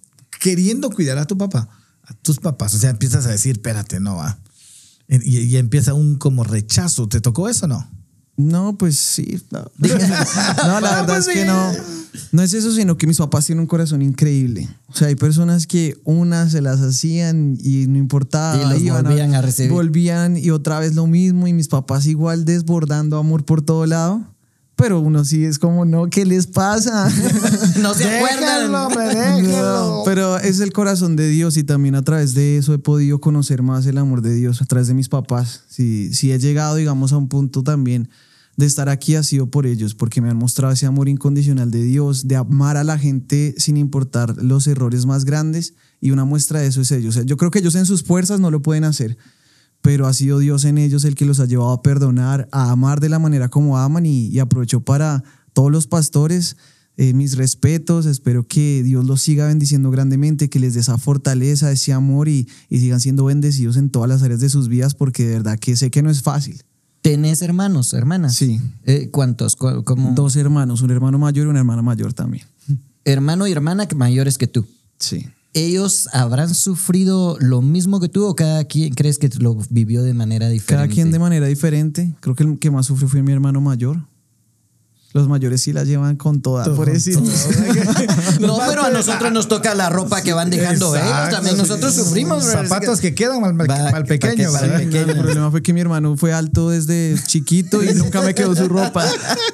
queriendo 0.46 0.90
cuidar 0.90 1.18
a 1.18 1.26
tu 1.26 1.36
papá, 1.36 1.68
a 2.04 2.14
tus 2.22 2.38
papás, 2.38 2.72
o 2.72 2.78
sea, 2.78 2.90
empiezas 2.90 3.26
a 3.26 3.30
decir, 3.30 3.56
espérate, 3.56 3.98
no 3.98 4.14
va. 4.14 4.38
Y, 5.08 5.38
y 5.38 5.56
empieza 5.56 5.92
un 5.92 6.18
como 6.18 6.44
rechazo. 6.44 7.08
¿Te 7.08 7.20
tocó 7.20 7.48
eso 7.48 7.64
o 7.64 7.68
no? 7.68 7.90
No, 8.36 8.78
pues 8.78 8.96
sí. 8.96 9.42
No, 9.50 9.64
No, 9.78 10.80
la 10.80 11.00
verdad 11.00 11.06
pues 11.06 11.26
es 11.26 11.34
que 11.34 11.44
no. 11.44 11.72
No 12.30 12.42
es 12.42 12.54
eso, 12.54 12.72
sino 12.72 12.96
que 12.96 13.08
mis 13.08 13.18
papás 13.18 13.46
tienen 13.46 13.62
un 13.62 13.66
corazón 13.66 14.02
increíble. 14.02 14.68
O 14.86 14.94
sea, 14.94 15.08
hay 15.08 15.16
personas 15.16 15.66
que 15.66 15.96
unas 16.04 16.52
se 16.52 16.60
las 16.60 16.80
hacían 16.80 17.58
y 17.60 17.88
no 17.88 17.98
importaba. 17.98 18.76
Y 18.76 18.88
volvían 18.88 19.34
a 19.34 19.42
recibir. 19.42 19.72
Volvían 19.72 20.36
y 20.36 20.50
otra 20.50 20.78
vez 20.78 20.94
lo 20.94 21.08
mismo. 21.08 21.48
Y 21.48 21.52
mis 21.54 21.66
papás 21.66 22.06
igual 22.06 22.44
desbordando 22.44 23.18
amor 23.18 23.44
por 23.44 23.62
todo 23.62 23.84
lado. 23.84 24.22
Pero 24.76 25.00
uno 25.00 25.24
sí 25.24 25.44
es 25.44 25.58
como, 25.58 25.86
no, 25.86 26.06
¿qué 26.10 26.26
les 26.26 26.46
pasa? 26.46 27.08
No 27.80 27.94
se 27.94 28.04
Déjenlo, 28.04 28.26
acuerdan. 28.26 28.74
hombre, 28.74 29.06
déjenlo. 29.14 29.58
No, 29.98 30.02
pero 30.04 30.38
es 30.38 30.60
el 30.60 30.72
corazón 30.72 31.16
de 31.16 31.28
Dios 31.28 31.56
y 31.56 31.64
también 31.64 31.94
a 31.94 32.02
través 32.02 32.34
de 32.34 32.58
eso 32.58 32.74
he 32.74 32.78
podido 32.78 33.18
conocer 33.20 33.62
más 33.62 33.86
el 33.86 33.98
amor 33.98 34.20
de 34.22 34.34
Dios 34.34 34.60
a 34.62 34.66
través 34.66 34.88
de 34.88 34.94
mis 34.94 35.08
papás. 35.08 35.62
Si, 35.68 36.12
si 36.12 36.30
he 36.32 36.38
llegado, 36.38 36.76
digamos, 36.76 37.12
a 37.12 37.16
un 37.16 37.28
punto 37.28 37.62
también 37.62 38.08
de 38.56 38.64
estar 38.66 38.88
aquí 38.88 39.14
ha 39.14 39.22
sido 39.22 39.50
por 39.50 39.66
ellos, 39.66 39.94
porque 39.94 40.20
me 40.22 40.30
han 40.30 40.36
mostrado 40.36 40.72
ese 40.72 40.86
amor 40.86 41.08
incondicional 41.08 41.70
de 41.70 41.82
Dios, 41.82 42.26
de 42.26 42.36
amar 42.36 42.76
a 42.78 42.84
la 42.84 42.98
gente 42.98 43.54
sin 43.58 43.76
importar 43.76 44.42
los 44.42 44.66
errores 44.66 45.04
más 45.04 45.24
grandes 45.26 45.74
y 46.00 46.10
una 46.10 46.24
muestra 46.24 46.60
de 46.60 46.66
eso 46.68 46.80
es 46.80 46.90
ellos. 46.90 47.14
O 47.16 47.18
sea, 47.18 47.22
yo 47.24 47.36
creo 47.36 47.50
que 47.50 47.58
ellos 47.58 47.74
en 47.74 47.84
sus 47.86 48.02
fuerzas 48.02 48.40
no 48.40 48.50
lo 48.50 48.62
pueden 48.62 48.84
hacer, 48.84 49.18
pero 49.86 50.08
ha 50.08 50.12
sido 50.12 50.40
Dios 50.40 50.64
en 50.64 50.78
ellos 50.78 51.04
el 51.04 51.14
que 51.14 51.24
los 51.24 51.38
ha 51.38 51.44
llevado 51.46 51.70
a 51.70 51.80
perdonar, 51.80 52.48
a 52.50 52.72
amar 52.72 52.98
de 52.98 53.08
la 53.08 53.20
manera 53.20 53.48
como 53.48 53.78
aman 53.78 54.04
y, 54.04 54.26
y 54.26 54.40
aprovecho 54.40 54.80
para 54.80 55.22
todos 55.52 55.70
los 55.70 55.86
pastores. 55.86 56.56
eh, 56.96 57.12
mis 57.12 57.36
respetos, 57.36 58.04
espero 58.06 58.46
que 58.48 58.82
Dios 58.82 59.04
los 59.04 59.22
siga 59.22 59.46
bendiciendo 59.46 59.90
grandemente, 59.90 60.48
que 60.48 60.58
les 60.58 60.74
dé 60.74 60.80
esa 60.80 60.98
fortaleza, 60.98 61.70
ese 61.70 61.92
amor 61.92 62.28
y, 62.28 62.48
y 62.68 62.80
sigan 62.80 63.00
siendo 63.00 63.26
bendecidos 63.26 63.76
en 63.76 63.90
todas 63.90 64.08
las 64.08 64.22
áreas 64.22 64.40
de 64.40 64.48
sus 64.48 64.68
vidas, 64.68 64.94
porque 64.94 65.24
de 65.24 65.34
verdad 65.34 65.58
que 65.58 65.76
sé 65.76 65.90
que 65.90 66.02
no 66.02 66.10
es 66.10 66.22
fácil. 66.22 66.62
¿Tenés 67.02 67.40
hermanos, 67.42 67.92
hermanas? 67.92 68.34
Sí. 68.34 68.60
Eh, 68.84 69.10
¿Cuántos? 69.12 69.56
Dos 70.16 70.34
hermanos, 70.34 70.82
un 70.82 70.90
hermano 70.90 71.18
mayor 71.18 71.46
y 71.46 71.50
una 71.50 71.60
hermana 71.60 71.82
mayor 71.82 72.12
también. 72.12 72.44
Hermano 73.04 73.46
y 73.46 73.52
hermana 73.52 73.86
mayores 73.94 74.36
que 74.36 74.48
tú. 74.48 74.66
Sí. 74.98 75.26
¿Ellos 75.56 76.10
habrán 76.12 76.54
sufrido 76.54 77.38
lo 77.40 77.62
mismo 77.62 77.98
que 77.98 78.10
tú 78.10 78.26
o 78.26 78.36
cada 78.36 78.64
quien 78.64 78.92
crees 78.92 79.18
que 79.18 79.30
lo 79.38 79.56
vivió 79.70 80.02
de 80.02 80.12
manera 80.12 80.50
diferente? 80.50 80.74
Cada 80.74 80.94
quien 80.94 81.10
de 81.10 81.18
manera 81.18 81.46
diferente. 81.46 82.14
Creo 82.20 82.34
que 82.34 82.44
el 82.44 82.58
que 82.58 82.70
más 82.70 82.84
sufrió 82.84 83.08
fue 83.08 83.22
mi 83.22 83.32
hermano 83.32 83.62
mayor. 83.62 84.02
Los 85.16 85.28
mayores 85.28 85.62
sí 85.62 85.72
la 85.72 85.82
llevan 85.84 86.16
con 86.16 86.42
toda, 86.42 86.64
Todo, 86.64 86.76
por 86.76 86.90
eso. 86.90 87.10
No, 88.40 88.58
pero 88.68 88.84
a 88.84 88.90
nosotros 88.90 89.32
nos 89.32 89.48
toca 89.48 89.74
la 89.74 89.88
ropa 89.88 90.20
que 90.22 90.32
van 90.34 90.50
dejando 90.50 90.94
ellos. 90.94 91.06
Exacto, 91.08 91.36
También 91.36 91.56
nosotros 91.56 91.94
sí. 91.94 92.00
sufrimos. 92.00 92.44
¿verdad? 92.44 92.64
Zapatos 92.64 93.00
que 93.00 93.14
quedan 93.14 93.40
mal, 93.40 93.54
mal, 93.54 93.70
Va, 93.70 93.90
mal 93.92 94.04
pequeño, 94.04 94.52
para 94.52 94.78
que. 94.88 95.00
El 95.00 95.16
problema 95.16 95.50
fue 95.50 95.62
que 95.62 95.72
mi 95.72 95.80
hermano 95.80 96.16
fue 96.16 96.32
alto 96.32 96.70
desde 96.70 97.16
chiquito 97.26 97.82
y 97.82 97.94
nunca 97.94 98.20
me 98.20 98.34
quedó 98.34 98.54
su 98.54 98.68
ropa. 98.68 99.04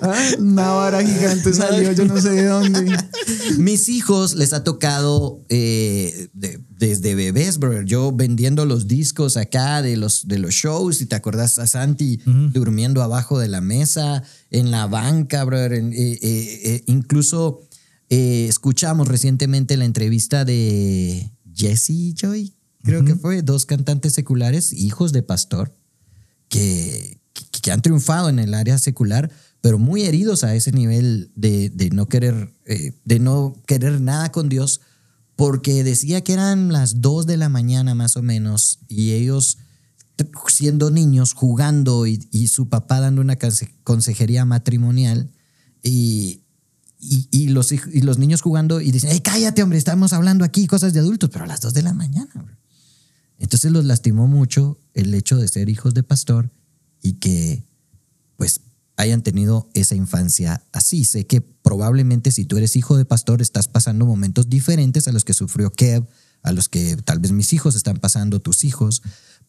Ah, 0.00 0.14
Una 0.38 0.70
vara 0.70 1.02
gigante 1.02 1.52
salió, 1.54 1.92
yo 1.92 2.04
no 2.06 2.20
sé 2.20 2.30
de 2.30 2.46
dónde. 2.46 2.96
Mis 3.58 3.88
hijos 3.88 4.34
les 4.34 4.52
ha 4.52 4.64
tocado 4.64 5.44
eh, 5.48 6.28
de- 6.32 6.60
desde 6.76 7.14
bebés, 7.14 7.58
bro. 7.58 7.82
Yo 7.82 8.10
vendiendo 8.12 8.64
los 8.64 8.88
discos 8.88 9.36
acá 9.36 9.82
de 9.82 9.96
los, 9.96 10.26
de 10.26 10.38
los 10.38 10.52
shows, 10.54 11.00
y 11.00 11.06
te 11.06 11.14
acuerdas 11.14 11.58
a 11.60 11.66
Santi 11.68 12.20
durmiendo 12.52 13.02
abajo 13.02 13.38
de 13.38 13.46
la 13.48 13.60
mesa, 13.60 14.24
en 14.52 14.70
la 14.70 14.86
banca, 14.86 15.42
bro. 15.44 15.58
en- 15.64 15.92
eh, 15.92 16.18
eh, 16.22 16.60
eh, 16.64 16.82
incluso 16.86 17.60
escuchamos 18.08 19.08
recientemente 19.08 19.76
la 19.78 19.86
entrevista 19.86 20.44
de 20.44 21.30
Jesse 21.54 22.14
Joy, 22.14 22.54
creo 22.82 23.04
que 23.06 23.14
fue, 23.14 23.40
dos 23.42 23.64
cantantes 23.64 24.12
seculares, 24.12 24.72
hijos 24.74 25.12
de 25.12 25.22
pastor, 25.22 25.74
que, 26.48 27.18
que- 27.32 27.60
que 27.62 27.70
han 27.72 27.80
triunfado 27.80 28.28
en 28.28 28.38
el 28.38 28.52
área 28.54 28.76
secular, 28.78 29.30
pero 29.62 29.78
muy 29.78 30.02
heridos 30.02 30.44
a 30.44 30.54
ese 30.54 30.72
nivel 30.72 31.30
de, 31.36 31.70
de 31.70 31.88
no 31.90 32.06
querer, 32.06 32.52
eh, 32.66 32.92
de 33.04 33.18
no 33.18 33.54
querer 33.66 34.00
nada 34.02 34.30
con 34.30 34.48
Dios, 34.50 34.82
porque 35.36 35.82
decía 35.82 36.20
que 36.22 36.34
eran 36.34 36.70
las 36.72 37.00
dos 37.00 37.24
de 37.26 37.38
la 37.38 37.48
mañana 37.48 37.94
más 37.94 38.16
o 38.18 38.22
menos, 38.22 38.80
y 38.88 39.12
ellos 39.12 39.56
siendo 40.48 40.90
niños 40.90 41.32
jugando 41.32 42.06
y, 42.06 42.46
su 42.48 42.68
papá 42.68 43.00
dando 43.00 43.20
una 43.20 43.38
conse- 43.38 43.74
consejería 43.84 44.44
matrimonial 44.44 45.30
y, 45.82 46.42
y, 46.98 47.48
los, 47.48 47.72
y 47.72 48.00
los 48.02 48.18
niños 48.18 48.42
jugando 48.42 48.80
y 48.80 48.90
dicen, 48.90 49.18
cállate 49.20 49.62
hombre, 49.62 49.78
estamos 49.78 50.12
hablando 50.12 50.44
aquí 50.44 50.66
cosas 50.66 50.92
de 50.92 51.00
adultos, 51.00 51.30
pero 51.30 51.44
a 51.44 51.48
las 51.48 51.60
dos 51.60 51.74
de 51.74 51.82
la 51.82 51.92
mañana. 51.92 52.30
bro". 52.34 52.56
Entonces 53.38 53.72
los 53.72 53.84
lastimó 53.84 54.28
mucho 54.28 54.78
el 54.94 55.12
hecho 55.14 55.36
de 55.36 55.48
ser 55.48 55.68
hijos 55.68 55.94
de 55.94 56.02
pastor 56.02 56.50
y 57.02 57.14
que 57.14 57.66
pues 58.36 58.60
hayan 58.96 59.22
tenido 59.22 59.68
esa 59.74 59.94
infancia 59.94 60.64
así. 60.72 61.04
Sé 61.04 61.26
que 61.26 61.40
probablemente 61.40 62.30
si 62.30 62.44
tú 62.44 62.56
eres 62.56 62.76
hijo 62.76 62.96
de 62.96 63.04
pastor 63.04 63.42
estás 63.42 63.68
pasando 63.68 64.06
momentos 64.06 64.48
diferentes 64.48 65.08
a 65.08 65.12
los 65.12 65.24
que 65.24 65.34
sufrió 65.34 65.70
Kev, 65.70 66.06
a 66.42 66.52
los 66.52 66.68
que 66.68 66.96
tal 66.96 67.18
vez 67.18 67.32
mis 67.32 67.52
hijos 67.52 67.74
están 67.74 67.98
pasando, 67.98 68.40
tus 68.40 68.64
hijos, 68.64 69.02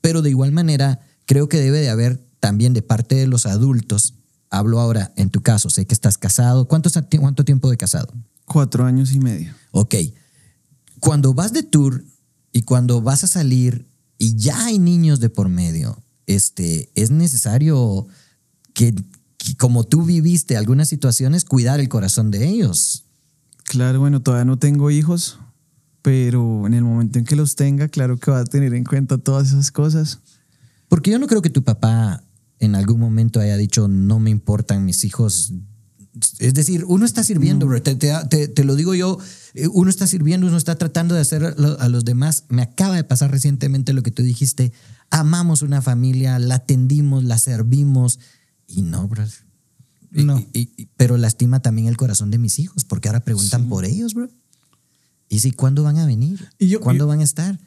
pero 0.04 0.22
de 0.22 0.30
igual 0.30 0.52
manera 0.52 1.00
creo 1.26 1.48
que 1.48 1.62
debe 1.62 1.80
de 1.80 1.90
haber 1.90 2.22
también 2.42 2.74
de 2.74 2.82
parte 2.82 3.16
de 3.16 3.26
los 3.26 3.46
adultos, 3.46 4.16
hablo 4.50 4.82
ahora 4.82 5.14
en 5.16 5.30
tu 5.30 5.42
caso, 5.42 5.70
sé 5.70 5.88
que 5.88 5.94
estás 5.94 6.18
casado, 6.18 6.68
¿cuánto, 6.68 6.90
cuánto 7.22 7.46
tiempo 7.46 7.70
de 7.70 7.78
casado? 7.78 8.14
Cuatro 8.44 8.84
años 8.84 9.14
y 9.14 9.22
medio. 9.22 9.54
Ok. 9.72 9.96
Cuando 11.00 11.34
vas 11.34 11.54
de 11.54 11.64
tour 11.64 12.04
y 12.52 12.64
cuando 12.64 13.02
vas 13.02 13.24
a 13.24 13.28
salir 13.28 13.88
y 14.18 14.36
ya 14.36 14.66
hay 14.66 14.78
niños 14.78 15.22
de 15.22 15.30
por 15.30 15.48
medio, 15.48 16.04
este, 16.28 16.92
es 16.96 17.10
necesario 17.10 18.06
que, 18.74 18.94
que 19.38 19.56
como 19.56 19.86
tú 19.86 20.04
viviste 20.04 20.58
algunas 20.58 20.90
situaciones, 20.90 21.46
cuidar 21.46 21.80
el 21.80 21.88
corazón 21.88 22.30
de 22.30 22.46
ellos. 22.46 23.06
Claro, 23.64 24.02
bueno, 24.02 24.22
todavía 24.22 24.44
no 24.44 24.60
tengo 24.60 24.92
hijos, 24.92 25.40
pero 26.04 26.68
en 26.68 26.76
el 26.76 26.84
momento 26.84 27.18
en 27.18 27.26
que 27.26 27.36
los 27.36 27.56
tenga, 27.56 27.88
claro 27.88 28.18
que 28.20 28.30
va 28.30 28.42
a 28.42 28.46
tener 28.46 28.76
en 28.76 28.84
cuenta 28.84 29.18
todas 29.18 29.48
esas 29.48 29.72
cosas. 29.72 30.20
Porque 30.90 31.10
yo 31.10 31.18
no 31.18 31.26
creo 31.26 31.42
que 31.42 31.50
tu 31.50 31.64
papá 31.64 32.24
en 32.60 32.76
algún 32.76 33.00
momento 33.00 33.40
haya 33.40 33.58
dicho, 33.58 33.88
no 33.88 34.20
me 34.20 34.30
importan 34.30 34.86
mis 34.86 35.04
hijos. 35.06 35.54
Es 36.38 36.54
decir, 36.54 36.86
uno 36.88 37.06
está 37.06 37.24
sirviendo, 37.24 37.66
bro. 37.66 37.82
Te, 37.82 37.96
te- 37.96 38.48
te- 38.48 38.64
lo 38.64 38.76
digo 38.76 38.94
yo, 38.94 39.18
eh, 39.56 39.68
uno 39.74 39.90
está 39.90 40.06
sirviendo, 40.06 40.46
uno 40.46 40.58
está 40.58 40.76
tratando 40.76 41.16
de 41.16 41.22
hacer 41.22 41.44
a 41.44 41.56
lo- 41.58 41.80
a 41.80 41.90
los 41.90 42.06
demás. 42.06 42.44
Me 42.50 42.62
acaba 42.62 42.96
de 42.96 43.04
pasar 43.04 43.32
recientemente 43.32 43.94
lo 43.94 44.04
que 44.04 44.12
tú 44.12 44.22
dijiste. 44.22 44.72
Amamos 45.10 45.64
una 45.64 45.82
familia, 45.82 46.38
la 46.38 46.56
atendimos, 46.56 47.24
la 47.24 47.40
servimos. 47.40 48.20
Y 48.68 48.84
no, 48.84 49.08
bro. 49.08 49.24
No. 50.12 50.38
y- 50.54 50.70
y- 50.78 50.90
pero 50.96 51.18
lastima 51.18 51.62
también 51.62 51.88
el 51.88 51.98
corazón 51.98 52.30
de 52.30 52.38
mis 52.38 52.60
hijos, 52.60 52.86
porque 52.86 53.08
ahora 53.08 53.22
preguntan 53.26 53.68
por 53.68 53.84
ellos, 53.86 54.14
bro. 54.14 54.30
Y 55.34 55.40
si, 55.40 55.52
¿cuándo 55.52 55.84
van 55.84 55.98
a 55.98 56.06
venir? 56.06 56.48
Y 56.60 56.68
yo- 56.68 56.80
¿Cuándo 56.80 57.06
yo- 57.06 57.08
van 57.08 57.20
a 57.20 57.24
estar? 57.24 57.60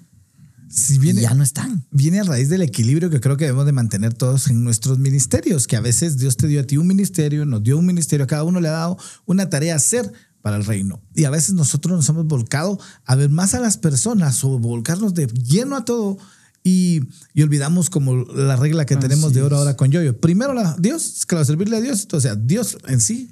Si 0.68 0.98
viene, 0.98 1.20
Y 1.20 1.22
ya 1.24 1.34
no 1.34 1.42
están. 1.44 1.86
viene 1.92 2.20
a 2.20 2.24
raíz 2.24 2.48
del 2.48 2.62
equilibrio 2.62 3.08
que 3.08 3.20
creo 3.20 3.36
que 3.36 3.44
debemos 3.44 3.66
de 3.66 3.72
mantener 3.72 4.14
todos 4.14 4.48
en 4.48 4.64
nuestros 4.64 4.98
ministerios, 4.98 5.66
que 5.66 5.76
a 5.76 5.80
veces 5.80 6.18
Dios 6.18 6.36
te 6.36 6.48
dio 6.48 6.60
a 6.60 6.64
ti 6.64 6.76
un 6.76 6.86
ministerio, 6.88 7.44
nos 7.46 7.62
dio 7.62 7.78
un 7.78 7.86
ministerio, 7.86 8.24
a 8.24 8.26
cada 8.26 8.42
uno 8.44 8.60
le 8.60 8.68
ha 8.68 8.72
dado 8.72 8.98
una 9.26 9.48
tarea 9.48 9.74
a 9.74 9.76
hacer 9.76 10.12
para 10.42 10.56
el 10.56 10.64
reino. 10.64 11.00
Y 11.14 11.24
a 11.24 11.30
veces 11.30 11.54
nosotros 11.54 11.96
nos 11.96 12.08
hemos 12.08 12.26
volcado 12.26 12.78
a 13.04 13.14
ver 13.14 13.30
más 13.30 13.54
a 13.54 13.60
las 13.60 13.78
personas 13.78 14.42
o 14.44 14.58
volcarnos 14.58 15.14
de 15.14 15.26
lleno 15.28 15.76
a 15.76 15.84
todo 15.84 16.18
y, 16.64 17.00
y 17.32 17.42
olvidamos 17.42 17.88
como 17.90 18.16
la 18.24 18.56
regla 18.56 18.86
que 18.86 18.96
tenemos 18.96 19.32
de 19.34 19.42
oro 19.42 19.56
ahora 19.58 19.76
con 19.76 19.90
Yoyo. 19.92 20.20
Primero 20.20 20.52
la, 20.52 20.76
Dios, 20.78 21.24
claro, 21.26 21.44
servirle 21.44 21.76
a 21.76 21.80
Dios, 21.80 22.08
o 22.12 22.20
sea, 22.20 22.34
Dios 22.34 22.76
en 22.88 23.00
sí, 23.00 23.30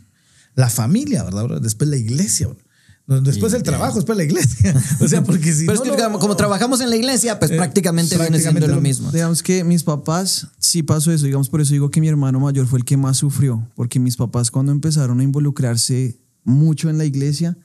la 0.55 0.71
familia, 0.71 1.25
¿verdad? 1.25 1.45
bro? 1.45 1.61
Después 1.61 1.91
la 1.91 1.97
iglesia, 1.97 2.47
bro. 2.47 2.59
Después 3.07 3.53
el 3.53 3.63
trabajo, 3.63 3.97
después 3.97 4.17
la 4.17 4.25
iglesia. 4.25 4.75
O 5.01 5.07
sea, 5.09 5.23
porque 5.23 5.53
si 5.53 5.67
Pero 5.67 5.79
no, 5.79 5.85
es 5.85 5.91
que 5.91 5.97
no- 5.97 6.05
como, 6.05 6.19
como 6.19 6.37
trabajamos 6.37 6.81
en 6.81 6.89
la 6.89 6.97
iglesia, 6.97 7.39
pues 7.39 7.51
Eh, 7.51 7.57
prácticamente, 7.57 8.15
viene 8.17 8.31
prácticamente 8.31 8.61
siendo 8.61 8.69
lo 8.69 8.77
lo 8.77 8.81
mismo. 8.81 9.13
Digamos 9.13 9.43
que 9.43 9.63
mis 9.65 9.83
papás, 9.83 10.49
sí 10.59 10.83
pasó 10.83 11.13
eso, 11.13 11.27
digamos, 11.27 11.51
por 11.51 11.61
eso 11.61 11.73
digo 11.73 11.91
que 11.91 12.01
mi 12.01 12.09
hermano 12.09 12.41
mayor 12.41 12.67
fue 12.67 12.79
el 12.79 12.85
que 12.85 12.97
más 12.97 13.19
sufrió, 13.19 13.69
porque 13.75 14.01
mis 14.01 14.17
papás 14.17 14.51
cuando 14.51 14.73
empezaron 14.73 15.21
a 15.21 15.23
involucrarse 15.23 16.19
mucho 16.45 16.89
en 16.89 16.97
la 16.97 17.05
iglesia, 17.05 17.59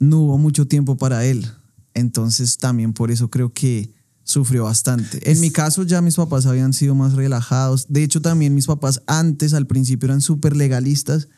no 0.00 0.18
hubo 0.20 0.38
mucho 0.38 0.66
tiempo 0.66 0.96
para 0.96 1.24
él. 1.24 1.46
Entonces 1.94 2.58
también 2.58 2.92
por 2.92 3.12
eso 3.12 3.30
creo 3.30 3.52
que 3.52 3.92
sufrió 4.24 4.64
bastante. 4.64 5.30
En 5.30 5.38
mi 5.40 5.50
caso 5.50 5.84
ya 5.84 6.00
mis 6.00 6.16
papás 6.16 6.46
habían 6.46 6.72
sido 6.72 6.94
más 6.96 7.12
relajados. 7.12 7.86
De 7.88 8.02
hecho 8.02 8.20
también 8.20 8.54
mis 8.54 8.66
papás 8.66 9.02
antes, 9.06 9.54
al 9.54 9.66
principio, 9.68 10.06
eran 10.08 10.20
súper 10.20 10.56
legalistas. 10.56 11.28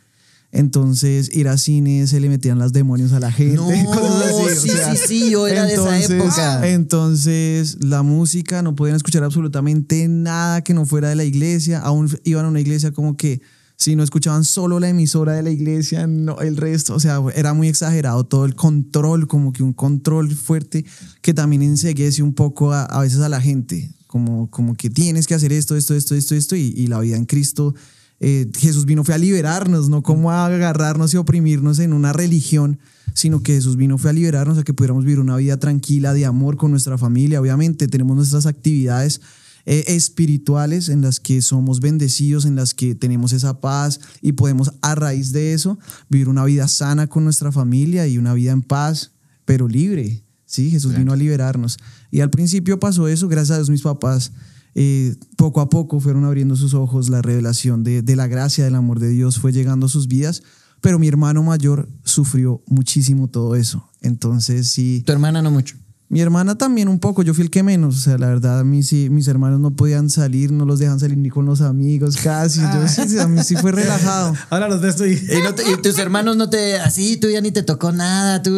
Entonces 0.52 1.34
ir 1.34 1.48
a 1.48 1.58
cine 1.58 2.06
se 2.06 2.20
le 2.20 2.28
metían 2.28 2.58
las 2.58 2.72
demonios 2.72 3.12
a 3.12 3.20
la 3.20 3.32
gente. 3.32 3.56
No, 3.56 3.74
y 3.74 3.84
cosas 3.84 4.26
así, 4.26 4.42
o 4.42 4.48
sí, 4.48 4.68
sea, 4.68 4.94
sí, 4.94 5.02
sí, 5.06 5.30
yo 5.30 5.46
era 5.46 5.64
de 5.64 5.74
esa 5.74 6.00
época. 6.00 6.68
Entonces 6.68 7.78
la 7.84 8.02
música 8.02 8.62
no 8.62 8.74
podían 8.74 8.96
escuchar 8.96 9.24
absolutamente 9.24 10.08
nada 10.08 10.62
que 10.62 10.74
no 10.74 10.86
fuera 10.86 11.08
de 11.08 11.16
la 11.16 11.24
iglesia. 11.24 11.80
Aún 11.80 12.08
iban 12.24 12.44
a 12.44 12.48
una 12.48 12.60
iglesia 12.60 12.92
como 12.92 13.16
que 13.16 13.40
si 13.76 13.94
no 13.94 14.02
escuchaban 14.02 14.44
solo 14.44 14.80
la 14.80 14.88
emisora 14.88 15.34
de 15.34 15.42
la 15.42 15.50
iglesia, 15.50 16.06
no 16.06 16.40
el 16.40 16.56
resto, 16.56 16.94
o 16.94 17.00
sea, 17.00 17.20
era 17.34 17.52
muy 17.52 17.68
exagerado 17.68 18.24
todo 18.24 18.46
el 18.46 18.54
control, 18.54 19.26
como 19.26 19.52
que 19.52 19.62
un 19.62 19.74
control 19.74 20.34
fuerte 20.34 20.84
que 21.20 21.34
también 21.34 21.62
enseguece 21.62 22.22
un 22.22 22.32
poco 22.32 22.72
a, 22.72 22.84
a 22.84 23.02
veces 23.02 23.20
a 23.20 23.28
la 23.28 23.40
gente, 23.40 23.92
como, 24.06 24.50
como 24.50 24.74
que 24.74 24.88
tienes 24.88 25.26
que 25.26 25.34
hacer 25.34 25.52
esto, 25.52 25.76
esto, 25.76 25.94
esto, 25.94 26.14
esto, 26.14 26.34
esto, 26.34 26.56
y, 26.56 26.72
y 26.74 26.86
la 26.86 27.00
vida 27.00 27.16
en 27.16 27.26
Cristo. 27.26 27.74
Eh, 28.20 28.50
Jesús 28.56 28.86
vino 28.86 29.04
fue 29.04 29.14
a 29.14 29.18
liberarnos, 29.18 29.88
no 29.88 30.02
como 30.02 30.30
a 30.30 30.46
agarrarnos 30.46 31.12
y 31.12 31.16
oprimirnos 31.16 31.78
en 31.78 31.92
una 31.92 32.12
religión, 32.12 32.78
sino 33.14 33.42
que 33.42 33.54
Jesús 33.54 33.76
vino 33.76 33.98
fue 33.98 34.10
a 34.10 34.12
liberarnos 34.12 34.58
a 34.58 34.62
que 34.62 34.74
pudiéramos 34.74 35.04
vivir 35.04 35.20
una 35.20 35.36
vida 35.36 35.58
tranquila, 35.58 36.14
de 36.14 36.24
amor 36.24 36.56
con 36.56 36.70
nuestra 36.70 36.98
familia. 36.98 37.40
Obviamente 37.40 37.88
tenemos 37.88 38.16
nuestras 38.16 38.46
actividades 38.46 39.20
eh, 39.66 39.84
espirituales 39.88 40.88
en 40.88 41.02
las 41.02 41.20
que 41.20 41.42
somos 41.42 41.80
bendecidos, 41.80 42.44
en 42.44 42.56
las 42.56 42.72
que 42.72 42.94
tenemos 42.94 43.32
esa 43.32 43.60
paz 43.60 44.00
y 44.22 44.32
podemos 44.32 44.72
a 44.80 44.94
raíz 44.94 45.32
de 45.32 45.52
eso 45.52 45.78
vivir 46.08 46.28
una 46.28 46.44
vida 46.44 46.68
sana 46.68 47.08
con 47.08 47.24
nuestra 47.24 47.52
familia 47.52 48.06
y 48.06 48.16
una 48.16 48.32
vida 48.32 48.52
en 48.52 48.62
paz, 48.62 49.12
pero 49.44 49.68
libre. 49.68 50.22
Sí, 50.44 50.70
Jesús 50.70 50.96
vino 50.96 51.12
a 51.12 51.16
liberarnos. 51.16 51.78
Y 52.12 52.20
al 52.20 52.30
principio 52.30 52.78
pasó 52.78 53.08
eso, 53.08 53.28
gracias 53.28 53.50
a 53.50 53.56
Dios 53.56 53.70
mis 53.70 53.82
papás 53.82 54.30
eh, 54.78 55.16
poco 55.36 55.62
a 55.62 55.70
poco 55.70 56.00
fueron 56.00 56.26
abriendo 56.26 56.54
sus 56.54 56.74
ojos, 56.74 57.08
la 57.08 57.22
revelación 57.22 57.82
de, 57.82 58.02
de 58.02 58.14
la 58.14 58.26
gracia, 58.26 58.62
del 58.62 58.74
amor 58.74 59.00
de 59.00 59.08
Dios 59.08 59.38
fue 59.38 59.50
llegando 59.50 59.86
a 59.86 59.88
sus 59.88 60.06
vidas, 60.06 60.42
pero 60.82 60.98
mi 60.98 61.08
hermano 61.08 61.42
mayor 61.42 61.88
sufrió 62.04 62.62
muchísimo 62.66 63.28
todo 63.28 63.56
eso. 63.56 63.88
Entonces 64.02 64.68
sí, 64.68 65.02
Tu 65.06 65.12
hermana 65.12 65.40
no 65.40 65.50
mucho. 65.50 65.76
Mi 66.08 66.20
hermana 66.20 66.56
también 66.56 66.86
un 66.88 67.00
poco, 67.00 67.22
yo 67.24 67.34
fui 67.34 67.42
el 67.42 67.50
que 67.50 67.64
menos, 67.64 67.96
o 67.96 68.00
sea, 68.00 68.16
la 68.16 68.28
verdad 68.28 68.60
a 68.60 68.64
mí 68.64 68.84
sí, 68.84 69.10
mis 69.10 69.26
hermanos 69.26 69.58
no 69.58 69.72
podían 69.72 70.08
salir, 70.08 70.52
no 70.52 70.64
los 70.64 70.78
dejan 70.78 71.00
salir 71.00 71.18
ni 71.18 71.30
con 71.30 71.46
los 71.46 71.60
amigos 71.62 72.16
casi, 72.16 72.60
yo 72.60 72.86
sí, 72.86 73.08
sí, 73.08 73.18
a 73.18 73.26
mí 73.26 73.42
sí 73.42 73.56
fue 73.56 73.72
relajado. 73.72 74.32
Ahora 74.50 74.68
los 74.68 74.80
de 74.80 74.88
esto 74.90 75.04
y... 75.04 75.14
Y, 75.14 75.42
no 75.42 75.52
te- 75.56 75.68
y 75.68 75.76
tus 75.82 75.98
hermanos 75.98 76.36
no 76.36 76.48
te, 76.48 76.76
así, 76.78 77.16
tú 77.16 77.28
ya 77.28 77.40
ni 77.40 77.50
te 77.50 77.64
tocó 77.64 77.90
nada, 77.90 78.40
tú 78.40 78.50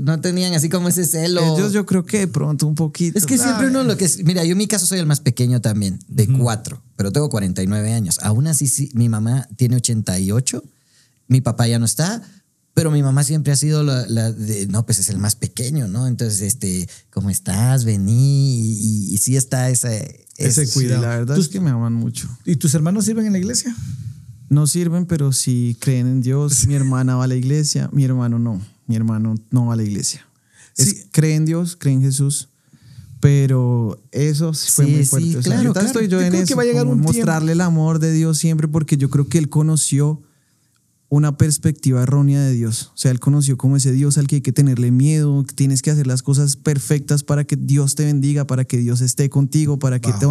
no 0.00 0.20
tenían 0.20 0.54
así 0.54 0.68
como 0.68 0.88
ese 0.88 1.04
celo. 1.04 1.56
Ellos 1.56 1.72
yo 1.72 1.84
creo 1.86 2.04
que 2.04 2.20
de 2.20 2.28
pronto 2.28 2.68
un 2.68 2.76
poquito. 2.76 3.18
Es 3.18 3.26
que 3.26 3.36
siempre 3.36 3.66
uno 3.66 3.82
lo 3.82 3.96
que 3.96 4.04
es, 4.04 4.22
mira, 4.22 4.44
yo 4.44 4.52
en 4.52 4.58
mi 4.58 4.68
caso 4.68 4.86
soy 4.86 5.00
el 5.00 5.06
más 5.06 5.18
pequeño 5.18 5.60
también, 5.60 5.98
de 6.06 6.28
cuatro, 6.28 6.82
pero 6.94 7.10
tengo 7.10 7.28
49 7.28 7.92
años. 7.92 8.20
Aún 8.22 8.46
así, 8.46 8.68
sí, 8.68 8.90
mi 8.94 9.08
mamá 9.08 9.48
tiene 9.56 9.74
88, 9.74 10.62
mi 11.26 11.40
papá 11.40 11.66
ya 11.66 11.80
no 11.80 11.84
está, 11.84 12.22
pero 12.74 12.90
mi 12.90 13.02
mamá 13.02 13.22
siempre 13.24 13.52
ha 13.52 13.56
sido 13.56 13.82
la, 13.82 14.06
la 14.08 14.32
de, 14.32 14.66
no, 14.68 14.84
pues 14.86 14.98
es 14.98 15.08
el 15.10 15.18
más 15.18 15.36
pequeño, 15.36 15.88
¿no? 15.88 16.06
Entonces, 16.06 16.40
este, 16.42 16.88
¿cómo 17.10 17.28
estás? 17.30 17.84
Vení, 17.84 18.60
y, 18.60 18.72
y- 19.10 19.14
y 19.14 19.18
sí 19.18 19.36
está 19.36 19.68
ese... 19.70 20.24
Ese 20.38 20.66
Sí, 20.66 20.72
cuidado. 20.72 21.02
la 21.02 21.08
verdad 21.08 21.38
es 21.38 21.48
que 21.48 21.60
me 21.60 21.70
aman 21.70 21.92
mucho. 21.92 22.26
¿Y 22.46 22.56
tus 22.56 22.74
hermanos 22.74 23.04
sirven 23.04 23.26
en 23.26 23.32
la 23.32 23.38
iglesia? 23.38 23.76
No 24.48 24.66
sirven, 24.66 25.04
pero 25.06 25.30
sí 25.32 25.76
creen 25.78 26.06
en 26.06 26.20
Dios. 26.22 26.66
Mi 26.66 26.74
hermana 26.74 27.14
va 27.16 27.24
a 27.24 27.26
la 27.26 27.34
iglesia, 27.36 27.88
mi 27.92 28.04
hermano 28.04 28.38
no. 28.38 28.60
Mi 28.86 28.96
hermano 28.96 29.34
no 29.50 29.66
va 29.66 29.74
a 29.74 29.76
la 29.76 29.82
iglesia. 29.84 30.26
Es- 30.76 30.88
Sí. 30.88 31.02
cree 31.12 31.34
en 31.36 31.44
Dios, 31.44 31.76
cree 31.78 31.92
en 31.94 32.00
Jesús, 32.02 32.48
pero 33.20 34.02
eso 34.10 34.52
sí 34.54 34.70
fue 34.72 34.86
Sí, 34.86 34.90
muy 34.92 35.02
sí, 35.04 35.06
fuerte. 35.10 35.36
O 35.38 35.42
sea, 35.42 35.52
claro, 35.54 35.72
claro. 35.72 35.86
estoy 35.86 36.08
yo, 36.08 36.18
Yo 36.18 36.22
en 36.22 36.30
creo 36.30 36.40
que 36.40 36.44
eso, 36.44 36.56
va 36.56 36.62
a 36.62 36.66
llegar 36.66 36.86
un 36.86 36.94
tiempo- 36.94 37.12
mostrarle 37.12 37.52
el 37.52 37.60
amor 37.60 37.98
de 37.98 38.12
Dios 38.12 38.38
siempre, 38.38 38.66
porque 38.68 38.96
yo 38.96 39.10
creo 39.10 39.28
que 39.28 39.38
él 39.38 39.48
conoció 39.48 40.22
una 41.12 41.36
perspectiva 41.36 42.02
errónea 42.04 42.40
de 42.40 42.54
Dios. 42.54 42.90
O 42.94 42.96
sea, 42.96 43.10
él 43.10 43.20
conoció 43.20 43.58
como 43.58 43.76
ese 43.76 43.92
Dios 43.92 44.16
al 44.16 44.26
que 44.26 44.36
hay 44.36 44.40
que 44.40 44.50
tenerle 44.50 44.90
miedo, 44.90 45.44
que 45.46 45.54
tienes 45.54 45.82
que 45.82 45.90
hacer 45.90 46.06
las 46.06 46.22
cosas 46.22 46.56
perfectas 46.56 47.22
para 47.22 47.44
que 47.44 47.54
Dios 47.56 47.96
te 47.96 48.06
bendiga, 48.06 48.46
para 48.46 48.64
que 48.64 48.78
Dios 48.78 49.02
esté 49.02 49.28
contigo, 49.28 49.78
para 49.78 50.00
que 50.00 50.10
te... 50.14 50.26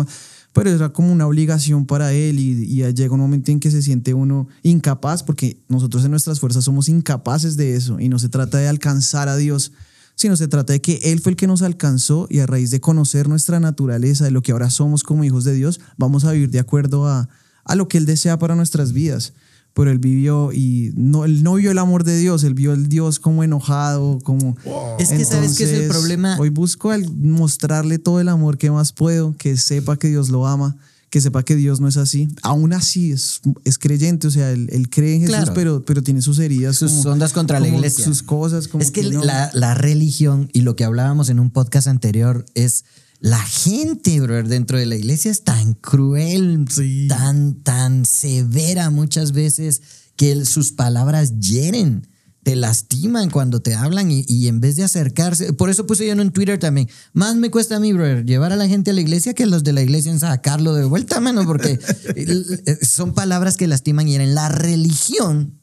Pero 0.53 0.71
era 0.71 0.89
como 0.89 1.11
una 1.11 1.27
obligación 1.27 1.85
para 1.85 2.13
él 2.13 2.39
y, 2.39 2.63
y 2.63 2.93
llega 2.93 3.13
un 3.13 3.19
momento 3.19 3.51
en 3.51 3.59
que 3.59 3.69
se 3.69 3.83
siente 3.83 4.15
uno 4.15 4.47
incapaz, 4.63 5.21
porque 5.21 5.61
nosotros 5.69 6.03
en 6.03 6.09
nuestras 6.09 6.39
fuerzas 6.39 6.63
somos 6.63 6.89
incapaces 6.89 7.57
de 7.57 7.75
eso 7.75 7.99
y 7.99 8.09
no 8.09 8.17
se 8.17 8.29
trata 8.29 8.57
de 8.57 8.67
alcanzar 8.67 9.29
a 9.29 9.37
Dios, 9.37 9.73
sino 10.15 10.35
se 10.35 10.47
trata 10.47 10.73
de 10.73 10.81
que 10.81 10.99
Él 11.03 11.21
fue 11.21 11.33
el 11.33 11.35
que 11.35 11.45
nos 11.45 11.61
alcanzó 11.61 12.25
y 12.27 12.39
a 12.39 12.47
raíz 12.47 12.71
de 12.71 12.81
conocer 12.81 13.29
nuestra 13.29 13.59
naturaleza, 13.59 14.25
de 14.25 14.31
lo 14.31 14.41
que 14.41 14.51
ahora 14.51 14.71
somos 14.71 15.03
como 15.03 15.23
hijos 15.23 15.43
de 15.43 15.53
Dios, 15.53 15.79
vamos 15.97 16.25
a 16.25 16.31
vivir 16.31 16.49
de 16.49 16.57
acuerdo 16.57 17.07
a, 17.07 17.29
a 17.65 17.75
lo 17.75 17.87
que 17.87 17.99
Él 17.99 18.07
desea 18.07 18.39
para 18.39 18.55
nuestras 18.55 18.93
vidas. 18.93 19.33
Pero 19.73 19.89
Él 19.89 19.99
vivió 19.99 20.51
y 20.51 20.91
no, 20.95 21.23
Él 21.23 21.43
no 21.43 21.53
vio 21.55 21.71
el 21.71 21.77
amor 21.77 22.03
de 22.03 22.17
Dios, 22.17 22.43
Él 22.43 22.53
vio 22.53 22.73
el 22.73 22.89
Dios 22.89 23.19
como 23.19 23.43
enojado, 23.43 24.19
como... 24.23 24.57
Es 24.99 25.09
que 25.09 25.23
sabes 25.23 25.57
que 25.57 25.63
es 25.63 25.71
el 25.71 25.87
problema. 25.87 26.35
Hoy 26.39 26.49
busco 26.49 26.91
el 26.93 27.09
mostrarle 27.15 27.97
todo 27.97 28.19
el 28.19 28.27
amor 28.29 28.57
que 28.57 28.69
más 28.69 28.91
puedo, 28.91 29.35
que 29.37 29.55
sepa 29.57 29.97
que 29.97 30.09
Dios 30.09 30.29
lo 30.29 30.45
ama, 30.45 30.75
que 31.09 31.21
sepa 31.21 31.43
que 31.43 31.55
Dios 31.55 31.79
no 31.79 31.87
es 31.87 31.95
así. 31.97 32.27
Aún 32.41 32.73
así 32.73 33.11
es, 33.13 33.41
es 33.63 33.77
creyente, 33.77 34.27
o 34.27 34.31
sea, 34.31 34.51
él, 34.51 34.67
él 34.71 34.89
cree 34.89 35.15
en 35.15 35.21
Jesús, 35.21 35.35
Claro. 35.35 35.53
pero, 35.53 35.85
pero 35.85 36.03
tiene 36.03 36.21
sus 36.21 36.39
heridas. 36.39 36.75
Sus 36.77 36.91
como- 36.91 37.11
ondas 37.13 37.31
contra 37.33 37.59
la 37.61 37.67
iglesia. 37.69 38.03
Sus 38.05 38.23
cosas. 38.23 38.67
Como 38.67 38.81
es 38.83 38.91
que, 38.91 39.03
no. 39.09 39.23
la, 39.23 39.51
la 39.53 39.73
religión 39.73 40.49
y 40.53 40.61
lo 40.61 40.75
que 40.75 40.83
hablábamos 40.83 41.29
en 41.29 41.39
un 41.39 41.49
podcast 41.49 41.87
anterior 41.87 42.45
es 42.55 42.83
la 43.21 43.39
gente, 43.39 44.19
brother, 44.19 44.47
dentro 44.47 44.77
de 44.79 44.87
la 44.87 44.95
iglesia 44.95 45.29
es 45.31 45.43
tan 45.43 45.75
cruel, 45.75 46.65
Sí. 46.69 47.07
tan, 47.07 47.61
tan 47.63 48.03
severa 48.05 48.89
muchas 48.89 49.31
veces 49.31 49.81
que 50.17 50.43
sus 50.43 50.71
palabras 50.71 51.39
hieren. 51.39 52.07
Te 52.43 52.55
lastiman 52.55 53.29
cuando 53.29 53.61
te 53.61 53.75
hablan 53.75 54.09
y, 54.09 54.25
y 54.27 54.47
en 54.47 54.59
vez 54.59 54.75
de 54.75 54.83
acercarse, 54.83 55.53
por 55.53 55.69
eso 55.69 55.85
puse 55.85 56.07
yo 56.07 56.13
en 56.13 56.31
Twitter 56.31 56.57
también, 56.57 56.89
más 57.13 57.35
me 57.35 57.51
cuesta 57.51 57.75
a 57.75 57.79
mí, 57.79 57.93
brother, 57.93 58.25
llevar 58.25 58.51
a 58.51 58.55
la 58.55 58.67
gente 58.67 58.89
a 58.89 58.93
la 58.95 59.01
iglesia 59.01 59.35
que 59.35 59.45
los 59.45 59.63
de 59.63 59.73
la 59.73 59.83
iglesia 59.83 60.11
en 60.11 60.19
sacarlo 60.19 60.73
de 60.73 60.85
vuelta, 60.85 61.19
mano, 61.19 61.45
porque 61.45 61.79
son 62.81 63.13
palabras 63.13 63.57
que 63.57 63.67
lastiman 63.67 64.07
y 64.07 64.13
hieren. 64.13 64.33
La 64.33 64.49
religión 64.49 65.60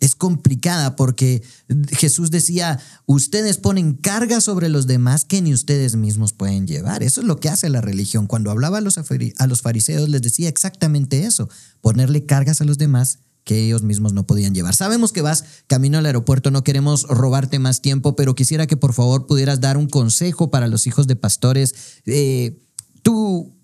es 0.00 0.14
complicada 0.14 0.96
porque 0.96 1.42
Jesús 1.90 2.30
decía, 2.30 2.78
ustedes 3.06 3.58
ponen 3.58 3.94
carga 3.94 4.40
sobre 4.40 4.68
los 4.68 4.86
demás 4.86 5.24
que 5.24 5.42
ni 5.42 5.54
ustedes 5.54 5.96
mismos 5.96 6.32
pueden 6.32 6.66
llevar. 6.66 7.02
Eso 7.02 7.20
es 7.20 7.26
lo 7.26 7.40
que 7.40 7.48
hace 7.48 7.70
la 7.70 7.80
religión. 7.80 8.26
Cuando 8.26 8.50
hablaba 8.50 8.78
a 8.78 8.80
los, 8.80 9.62
fariseos 9.62 10.08
les 10.08 10.22
decía 10.22 10.48
exactamente 10.48 11.24
eso, 11.24 11.48
ponerle 11.80 12.26
cargas 12.26 12.60
a 12.60 12.64
los 12.64 12.78
demás 12.78 13.20
que 13.44 13.64
ellos 13.64 13.82
mismos 13.82 14.12
no 14.12 14.26
podían 14.26 14.54
llevar. 14.54 14.74
Sabemos 14.74 15.12
que 15.12 15.22
vas 15.22 15.44
camino 15.68 15.98
al 15.98 16.06
aeropuerto, 16.06 16.50
no 16.50 16.64
queremos 16.64 17.04
robarte 17.04 17.60
más 17.60 17.80
tiempo, 17.80 18.16
pero 18.16 18.34
quisiera 18.34 18.66
que 18.66 18.76
por 18.76 18.92
favor 18.92 19.26
pudieras 19.26 19.60
dar 19.60 19.76
un 19.76 19.88
consejo 19.88 20.50
para 20.50 20.66
los 20.66 20.88
hijos 20.88 21.06
de 21.06 21.14
pastores. 21.14 21.74
Eh, 22.06 22.60
tú, 23.02 23.55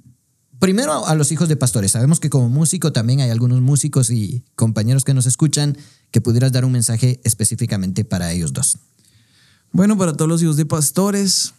primero 0.63 1.05
a 1.09 1.17
los 1.17 1.33
hijos 1.33 1.49
de 1.49 1.57
pastores. 1.57 1.91
Sabemos 1.91 2.21
que 2.21 2.31
como 2.31 2.49
músico 2.49 2.93
también 2.93 3.19
hay 3.19 3.31
algunos 3.31 3.61
músicos 3.61 4.11
y 4.11 4.45
compañeros 4.55 5.05
que 5.05 5.13
nos 5.13 5.27
escuchan 5.27 5.77
que 6.13 6.21
pudieras 6.21 6.53
dar 6.53 6.65
un 6.65 6.71
mensaje 6.71 7.21
específicamente 7.25 8.05
para 8.05 8.31
ellos 8.31 8.53
dos. 8.53 8.79
Bueno, 9.73 9.99
para 9.99 10.13
todos 10.13 10.29
los 10.29 10.41
hijos 10.41 10.57
de 10.57 10.65
pastores, 10.65 11.53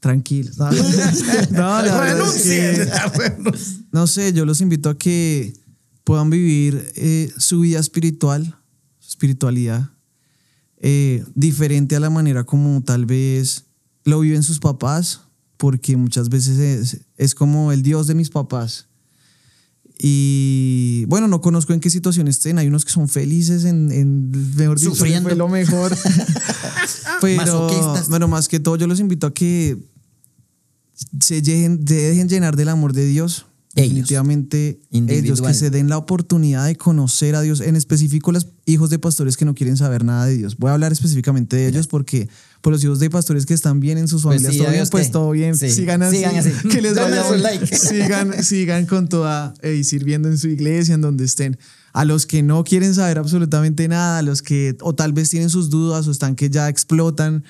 tranquilos. 0.00 0.58
No, 0.58 0.68
No, 1.52 1.82
la 1.82 2.00
verdad 2.00 2.34
es 2.34 2.42
que- 2.42 2.84
Renuncien. 3.18 3.86
no 3.92 4.08
sé, 4.08 4.32
yo 4.32 4.44
los 4.44 4.60
invito 4.60 4.90
a 4.90 4.98
que 4.98 5.54
puedan 6.02 6.28
vivir 6.28 6.90
eh, 6.96 7.32
su 7.38 7.60
vida 7.60 7.78
espiritual, 7.78 8.58
su 8.98 9.10
espiritualidad, 9.10 9.90
eh, 10.78 11.24
diferente 11.36 11.94
a 11.94 12.00
la 12.00 12.10
manera 12.10 12.42
como 12.42 12.82
tal 12.82 13.06
vez 13.06 13.66
lo 14.02 14.18
viven 14.18 14.42
sus 14.42 14.58
papás, 14.58 15.20
porque 15.56 15.96
muchas 15.96 16.28
veces 16.28 16.58
es, 16.58 17.00
es 17.16 17.34
como 17.34 17.72
el 17.72 17.82
Dios 17.82 18.06
de 18.06 18.14
mis 18.14 18.30
papás. 18.30 18.86
Y 19.98 21.04
bueno, 21.06 21.26
no 21.26 21.40
conozco 21.40 21.72
en 21.72 21.80
qué 21.80 21.88
situación 21.88 22.28
estén. 22.28 22.58
Hay 22.58 22.68
unos 22.68 22.84
que 22.84 22.92
son 22.92 23.08
felices 23.08 23.64
en, 23.64 23.90
en 23.90 24.30
mejor 24.56 24.78
dicho, 24.78 24.94
Sufriendo. 24.94 25.30
fue 25.30 25.38
lo 25.38 25.48
mejor. 25.48 25.96
pero, 27.20 27.68
pero 28.10 28.28
más 28.28 28.48
que 28.48 28.60
todo, 28.60 28.76
yo 28.76 28.86
los 28.86 29.00
invito 29.00 29.26
a 29.26 29.32
que 29.32 29.78
se 31.20 31.40
dejen, 31.40 31.86
se 31.86 31.94
dejen 31.94 32.28
llenar 32.28 32.56
del 32.56 32.68
amor 32.68 32.92
de 32.92 33.06
Dios. 33.06 33.46
Definitivamente 33.76 34.80
ellos 34.90 35.42
que 35.42 35.52
se 35.52 35.68
den 35.70 35.88
la 35.90 35.98
oportunidad 35.98 36.66
de 36.66 36.76
conocer 36.76 37.34
a 37.34 37.42
Dios, 37.42 37.60
en 37.60 37.76
específico 37.76 38.32
los 38.32 38.48
hijos 38.64 38.88
de 38.88 38.98
pastores 38.98 39.36
que 39.36 39.44
no 39.44 39.54
quieren 39.54 39.76
saber 39.76 40.02
nada 40.02 40.24
de 40.26 40.36
Dios. 40.36 40.56
Voy 40.56 40.70
a 40.70 40.74
hablar 40.74 40.92
específicamente 40.92 41.56
de 41.56 41.68
ellos 41.68 41.86
porque 41.86 42.28
por 42.62 42.72
los 42.72 42.82
hijos 42.82 43.00
de 43.00 43.10
pastores 43.10 43.44
que 43.44 43.52
están 43.54 43.78
bien 43.78 43.98
en 43.98 44.08
sus 44.08 44.22
Pues 44.22 44.36
familias, 44.42 44.54
sí, 44.54 44.58
todo 44.60 44.70
bien, 44.70 44.88
pues 44.90 45.10
todo 45.10 45.30
bien, 45.30 45.56
sí. 45.56 45.70
sigan 45.70 46.02
así, 46.02 46.16
Sigan 46.16 46.36
así. 46.36 46.50
que 46.70 46.80
les 46.80 46.94
vaya 46.94 47.22
su 47.22 47.32
bien. 47.34 47.42
like. 47.42 47.66
sigan, 47.76 48.42
sigan 48.42 48.86
con 48.86 49.08
toda 49.08 49.52
y 49.62 49.84
sirviendo 49.84 50.28
en 50.28 50.38
su 50.38 50.48
iglesia, 50.48 50.94
en 50.94 51.02
donde 51.02 51.24
estén. 51.24 51.58
A 51.92 52.04
los 52.04 52.26
que 52.26 52.42
no 52.42 52.64
quieren 52.64 52.94
saber 52.94 53.18
absolutamente 53.18 53.88
nada, 53.88 54.18
a 54.18 54.22
los 54.22 54.42
que 54.42 54.76
o 54.80 54.94
tal 54.94 55.12
vez 55.12 55.28
tienen 55.30 55.50
sus 55.50 55.70
dudas 55.70 56.08
o 56.08 56.10
están 56.10 56.34
que 56.34 56.48
ya 56.50 56.68
explotan, 56.68 57.44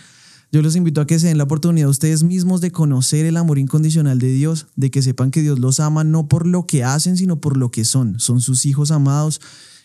yo 0.53 0.63
los 0.63 0.77
invito 0.77 1.01
a 1.01 1.07
que 1.07 1.19
se 1.19 1.27
den 1.27 1.39
la 1.39 1.45
oportunidad 1.45 1.89
ustedes 1.89 2.23
mismos 2.23 2.61
de 2.61 2.71
conocer 2.71 3.27
el 3.27 3.37
amor 3.37 3.59
incondicional 3.59 4.19
de 4.19 4.33
Dios, 4.33 4.69
de 4.77 4.91
que 4.91 5.03
sepan 5.03 5.31
que 5.31 5.43
Dios 5.43 5.59
los 5.59 5.81
ama 5.81 6.05
no 6.05 6.29
por 6.29 6.47
lo 6.47 6.67
que 6.67 6.85
hacen, 6.85 7.17
sino 7.17 7.41
por 7.41 7.57
lo 7.57 7.71
que 7.71 7.85
son. 7.85 8.21
Son 8.21 8.41
sus 8.41 8.65
hijos 8.65 8.91
amados. 8.91 9.41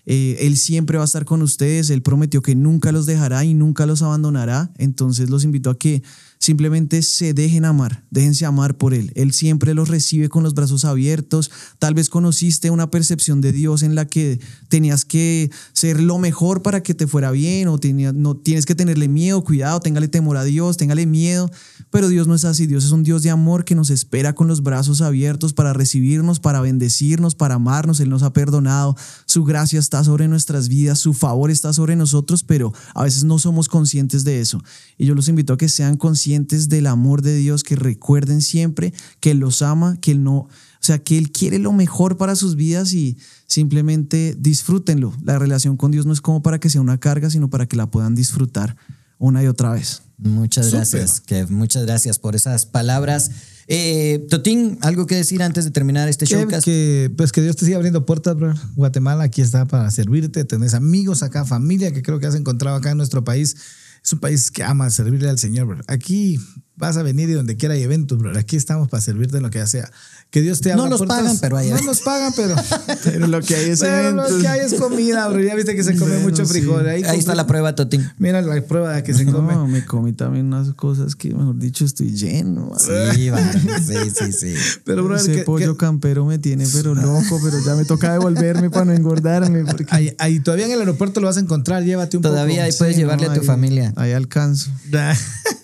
Eh, 0.06 0.38
él 0.42 0.58
siempre 0.58 0.98
va 0.98 1.04
a 1.04 1.06
estar 1.06 1.26
con 1.26 1.42
ustedes. 1.42 1.90
Él 1.90 2.02
prometió 2.02 2.42
que 2.42 2.56
nunca 2.56 2.92
los 2.92 3.06
dejará 3.06 3.44
y 3.44 3.54
nunca 3.54 3.86
los 3.86 4.02
abandonará. 4.02 4.72
Entonces 4.78 5.30
los 5.30 5.44
invito 5.44 5.70
a 5.70 5.78
que 5.78 6.04
simplemente 6.42 7.04
se 7.04 7.36
dejen 7.36 7.66
amar, 7.66 8.04
déjense 8.10 8.46
amar 8.46 8.76
por 8.76 8.96
Él. 8.96 9.12
Él 9.14 9.32
siempre 9.32 9.76
los 9.76 9.90
recibe 9.90 10.28
con 10.28 10.42
los 10.42 10.56
brazos 10.56 10.86
abiertos. 10.86 11.52
Tal 11.78 11.94
vez 11.94 12.10
conociste 12.10 12.72
una 12.72 12.90
percepción 12.90 13.42
de 13.42 13.52
Dios 13.52 13.84
en 13.84 13.94
la 13.94 14.08
que 14.08 14.40
tenías 14.68 15.06
que 15.06 15.52
ser 15.74 16.02
lo 16.02 16.18
mejor 16.18 16.64
para 16.64 16.82
que 16.82 16.96
te 16.96 17.06
fuera 17.06 17.30
bien 17.30 17.68
o 17.68 17.78
tenías, 17.78 18.16
no, 18.16 18.36
tienes 18.36 18.66
que 18.66 18.74
tenerle 18.74 19.08
miedo, 19.08 19.44
cuidado, 19.44 19.82
téngale 19.82 20.08
temor 20.08 20.36
a 20.36 20.44
Dios, 20.44 20.78
téngale 20.78 21.06
miedo. 21.06 21.52
Pero 21.92 22.08
Dios 22.08 22.26
no 22.26 22.34
es 22.34 22.44
así. 22.44 22.66
Dios 22.66 22.86
es 22.86 22.92
un 22.92 23.04
Dios 23.04 23.22
de 23.22 23.30
amor 23.30 23.64
que 23.64 23.76
nos 23.76 23.92
espera 23.92 24.34
con 24.34 24.48
los 24.48 24.64
brazos 24.64 25.02
abiertos 25.02 25.54
para 25.54 25.74
recibirnos, 25.74 26.40
para 26.40 26.60
bendecirnos, 26.60 27.36
para 27.36 27.56
amarnos. 27.56 28.00
Él 28.00 28.10
nos 28.10 28.24
ha 28.24 28.34
perdonado. 28.34 28.96
Su 29.28 29.44
gracia 29.44 29.78
está 29.78 30.04
sobre 30.04 30.28
nuestras 30.28 30.70
vidas, 30.70 30.98
su 30.98 31.14
favor 31.14 31.52
está 31.52 31.72
sobre 31.72 31.96
nosotros, 31.96 32.44
pero 32.44 32.74
a 32.96 33.04
veces 33.04 33.26
no 33.26 33.38
somos 33.38 33.70
conscientes 33.70 34.24
de 34.24 34.42
eso. 34.42 34.60
Y 34.98 35.06
yo 35.06 35.14
los 35.14 35.28
invito 35.28 35.54
a 35.54 35.58
que 35.58 35.70
sean 35.70 35.98
conscientes 35.98 36.31
del 36.40 36.88
amor 36.88 37.22
de 37.22 37.36
Dios, 37.36 37.64
que 37.64 37.76
recuerden 37.76 38.42
siempre 38.42 38.94
que 39.20 39.32
Él 39.32 39.40
los 39.40 39.62
ama, 39.62 39.98
que 40.02 40.12
Él 40.12 40.24
no, 40.24 40.36
o 40.36 40.50
sea, 40.80 41.00
que 41.00 41.18
Él 41.18 41.32
quiere 41.32 41.60
lo 41.60 41.72
mejor 41.74 42.18
para 42.18 42.36
sus 42.36 42.56
vidas 42.56 42.94
y 42.94 43.18
simplemente 43.48 44.36
disfrútenlo. 44.40 45.14
La 45.24 45.38
relación 45.38 45.78
con 45.78 45.92
Dios 45.92 46.06
no 46.06 46.14
es 46.14 46.22
como 46.22 46.42
para 46.42 46.60
que 46.60 46.70
sea 46.70 46.82
una 46.82 47.00
carga, 47.00 47.30
sino 47.30 47.50
para 47.50 47.68
que 47.68 47.76
la 47.76 47.92
puedan 47.92 48.16
disfrutar 48.16 48.76
una 49.18 49.44
y 49.44 49.48
otra 49.48 49.72
vez. 49.74 50.02
Muchas 50.18 50.66
Súper. 50.68 50.80
gracias, 50.80 51.22
Kev. 51.22 51.52
Muchas 51.52 51.86
gracias 51.86 52.20
por 52.20 52.36
esas 52.36 52.66
palabras. 52.66 53.32
Eh, 53.68 54.26
Totín, 54.30 54.78
¿algo 54.82 55.06
que 55.06 55.16
decir 55.16 55.42
antes 55.42 55.64
de 55.66 55.72
terminar 55.72 56.10
este 56.10 56.26
showcast? 56.26 56.66
que, 56.66 57.12
pues 57.16 57.32
que 57.32 57.42
Dios 57.42 57.56
te 57.56 57.66
siga 57.66 57.78
abriendo 57.78 58.06
puertas, 58.06 58.36
bro. 58.36 58.54
Guatemala 58.76 59.24
aquí 59.24 59.42
está 59.42 59.66
para 59.66 59.90
servirte. 59.92 60.44
Tenés 60.44 60.74
amigos 60.74 61.24
acá, 61.24 61.46
familia 61.46 61.92
que 61.92 62.02
creo 62.02 62.20
que 62.20 62.28
has 62.28 62.36
encontrado 62.36 62.78
acá 62.78 62.92
en 62.92 62.98
nuestro 62.98 63.24
país. 63.24 63.56
Es 64.04 64.14
un 64.14 64.20
país 64.20 64.52
que 64.52 64.64
ama 64.64 64.90
servirle 64.90 65.30
al 65.30 65.38
Señor. 65.38 65.84
Aquí 65.88 66.40
vas 66.82 66.98
a 66.98 67.04
venir 67.04 67.30
y 67.30 67.34
donde 67.34 67.56
quiera 67.56 67.76
hay 67.76 67.84
eventos, 67.84 68.18
bro. 68.18 68.38
Aquí 68.38 68.58
estamos 68.58 68.90
para 68.90 69.00
servirte 69.02 69.38
en 69.38 69.44
lo 69.44 69.50
que 69.50 69.66
sea. 69.68 69.90
Que 70.32 70.42
Dios 70.42 70.62
te 70.62 70.72
abra 70.72 70.84
No 70.86 70.90
nos 70.90 71.00
puertas. 71.00 71.18
pagan, 71.20 71.38
pero 71.40 71.58
hay 71.58 71.70
No 71.70 71.82
nos 71.82 72.02
pagan, 72.02 72.34
pero... 72.36 72.56
Pero 73.04 73.28
lo 73.28 73.42
que 73.42 73.56
hay 73.56 73.70
es 73.72 73.80
pero 73.82 74.12
lo 74.14 74.24
eventos. 74.24 74.42
que 74.42 74.48
hay 74.48 74.60
es 74.62 74.74
comida, 74.76 75.28
bro. 75.28 75.42
Ya 75.44 75.56
viste 75.56 75.76
que 75.76 75.84
se 75.84 75.92
come 75.96 76.12
Bueno, 76.14 76.22
mucho 76.30 76.46
sí. 76.46 76.52
frijol. 76.54 76.88
Ahí 76.88 77.04
come- 77.04 77.18
está 77.18 77.36
la 77.36 77.48
prueba, 77.48 77.76
Totín. 77.76 78.10
Mira 78.18 78.42
la 78.42 78.62
prueba 78.66 78.94
de 78.96 79.04
que 79.04 79.14
se 79.14 79.26
come. 79.26 79.54
No, 79.54 79.68
me 79.68 79.84
comí 79.86 80.14
también 80.14 80.46
unas 80.48 80.74
cosas 80.74 81.16
que, 81.16 81.34
mejor 81.34 81.58
dicho, 81.60 81.84
estoy 81.86 82.12
lleno. 82.16 82.72
Sí, 82.80 83.30
vale. 83.30 83.52
Sí, 83.86 84.10
sí, 84.18 84.32
sí. 84.32 84.54
Pero, 84.86 85.04
bro, 85.04 85.16
Ese 85.18 85.34
que- 85.38 85.44
pollo 85.44 85.74
que- 85.78 85.86
campero 85.86 86.26
me 86.26 86.38
tiene 86.40 86.66
pero 86.74 86.96
loco, 86.96 87.40
pero 87.44 87.58
ya 87.66 87.76
me 87.76 87.86
toca 87.86 88.14
devolverme 88.14 88.70
para 88.70 88.86
no 88.86 88.94
engordarme. 88.94 89.66
Porque 89.66 89.86
ahí, 89.90 90.16
ahí 90.20 90.40
todavía 90.40 90.66
en 90.66 90.72
el 90.72 90.80
aeropuerto 90.80 91.20
lo 91.20 91.28
vas 91.28 91.38
a 91.38 91.42
encontrar. 91.42 91.84
Llévate 91.84 92.18
un 92.18 92.24
Todavía 92.24 92.64
ahí 92.64 92.72
poco. 92.72 92.80
puedes 92.80 92.96
Sí, 92.96 93.02
llevarle 93.02 93.26
no, 93.28 93.32
a 93.32 93.36
tu 93.36 93.42
ahí- 93.42 93.48
familia. 93.48 93.94
Ahí 93.98 94.12
alcanzo. 94.14 94.72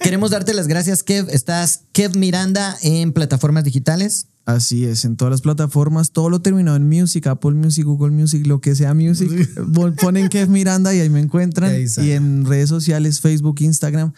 Queremos 0.02 0.32
darte 0.32 0.54
las 0.54 0.68
gracias, 0.68 1.04
Kev. 1.08 1.30
Estás 1.32 1.86
Kev 1.94 2.16
Miranda 2.18 2.78
en 2.84 3.14
plataformas 3.14 3.64
digitales. 3.64 4.28
Así 4.46 4.86
es, 4.86 5.04
en 5.04 5.18
todas 5.18 5.32
las 5.32 5.42
plataformas, 5.42 6.12
todo 6.12 6.30
lo 6.30 6.42
terminado 6.42 6.78
en 6.78 6.88
Music, 6.88 7.28
Apple 7.28 7.52
Music, 7.52 7.84
Google 7.86 8.12
Music, 8.12 8.46
lo 8.48 8.62
que 8.62 8.76
sea 8.76 8.94
Music, 8.94 9.30
pon- 9.74 9.96
ponen 9.96 10.30
Kev 10.30 10.48
Miranda 10.50 10.94
y 10.96 11.00
ahí 11.00 11.10
me 11.10 11.20
encuentran. 11.20 11.74
Y 11.98 12.12
en 12.12 12.46
redes 12.46 12.70
sociales, 12.70 13.20
Facebook, 13.20 13.58
Instagram 13.62 14.14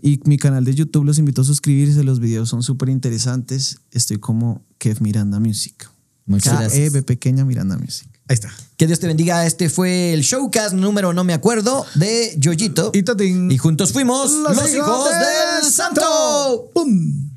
y 0.00 0.18
mi 0.24 0.36
canal 0.36 0.64
de 0.64 0.74
YouTube 0.74 1.04
los 1.04 1.18
invito 1.18 1.42
a 1.42 1.44
suscribirse, 1.44 2.02
los 2.02 2.18
videos 2.18 2.48
son 2.48 2.62
súper 2.64 2.88
interesantes. 2.88 3.78
Estoy 3.92 4.18
como 4.18 4.64
Kev 4.78 5.00
Miranda 5.00 5.38
Music. 5.38 5.88
Muchas 6.26 6.54
gracias. 6.58 6.72
K-E-V 6.90 7.02
pequeña 7.04 7.44
Miranda 7.44 7.76
Music. 7.78 8.08
Ahí 8.28 8.34
está. 8.34 8.52
Que 8.76 8.86
Dios 8.86 9.00
te 9.00 9.06
bendiga. 9.06 9.46
Este 9.46 9.68
fue 9.68 10.12
el 10.12 10.22
showcast 10.22 10.74
número 10.74 11.12
no 11.12 11.24
me 11.24 11.34
acuerdo 11.34 11.86
de 11.94 12.34
Yoyito. 12.38 12.90
Y 12.94 13.02
Totín. 13.02 13.50
Y 13.50 13.58
juntos 13.58 13.92
fuimos 13.92 14.30
los, 14.32 14.74
hijos 14.74 15.10
del 15.10 15.70
santo. 15.70 16.70
¡Pum! 16.72 17.30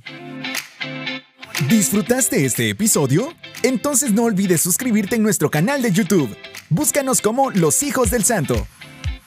¿Disfrutaste 1.70 2.46
este 2.46 2.70
episodio? 2.70 3.30
Entonces 3.64 4.12
no 4.12 4.24
olvides 4.24 4.62
suscribirte 4.62 5.16
en 5.16 5.24
nuestro 5.24 5.50
canal 5.50 5.82
de 5.82 5.92
YouTube. 5.92 6.36
Búscanos 6.70 7.22
como 7.22 7.50
Los 7.52 7.82
Hijos 7.82 8.12
del 8.12 8.24
Santo. 8.24 8.68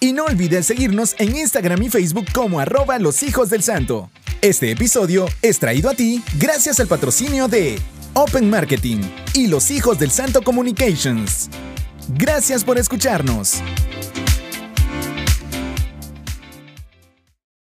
Y 0.01 0.12
no 0.12 0.27
olvides 0.27 0.66
seguirnos 0.66 1.16
en 1.18 1.37
Instagram 1.37 1.83
y 1.83 1.88
Facebook 1.88 2.27
como 2.33 2.61
arroba 2.61 2.99
Los 2.99 3.23
Hijos 3.23 3.51
del 3.51 3.62
Santo. 3.62 4.11
Este 4.40 4.71
episodio 4.71 5.27
es 5.42 5.59
traído 5.59 5.90
a 5.90 5.94
ti 5.94 6.23
gracias 6.38 6.79
al 6.79 6.87
patrocinio 6.87 7.49
de 7.49 7.81
Open 8.20 8.50
Marketing 8.50 8.98
y 9.33 9.46
Los 9.46 9.70
Hijos 9.70 9.96
del 10.00 10.11
Santo 10.11 10.42
Communications. 10.42 11.48
Gracias 12.16 12.64
por 12.64 12.76
escucharnos. 12.76 13.62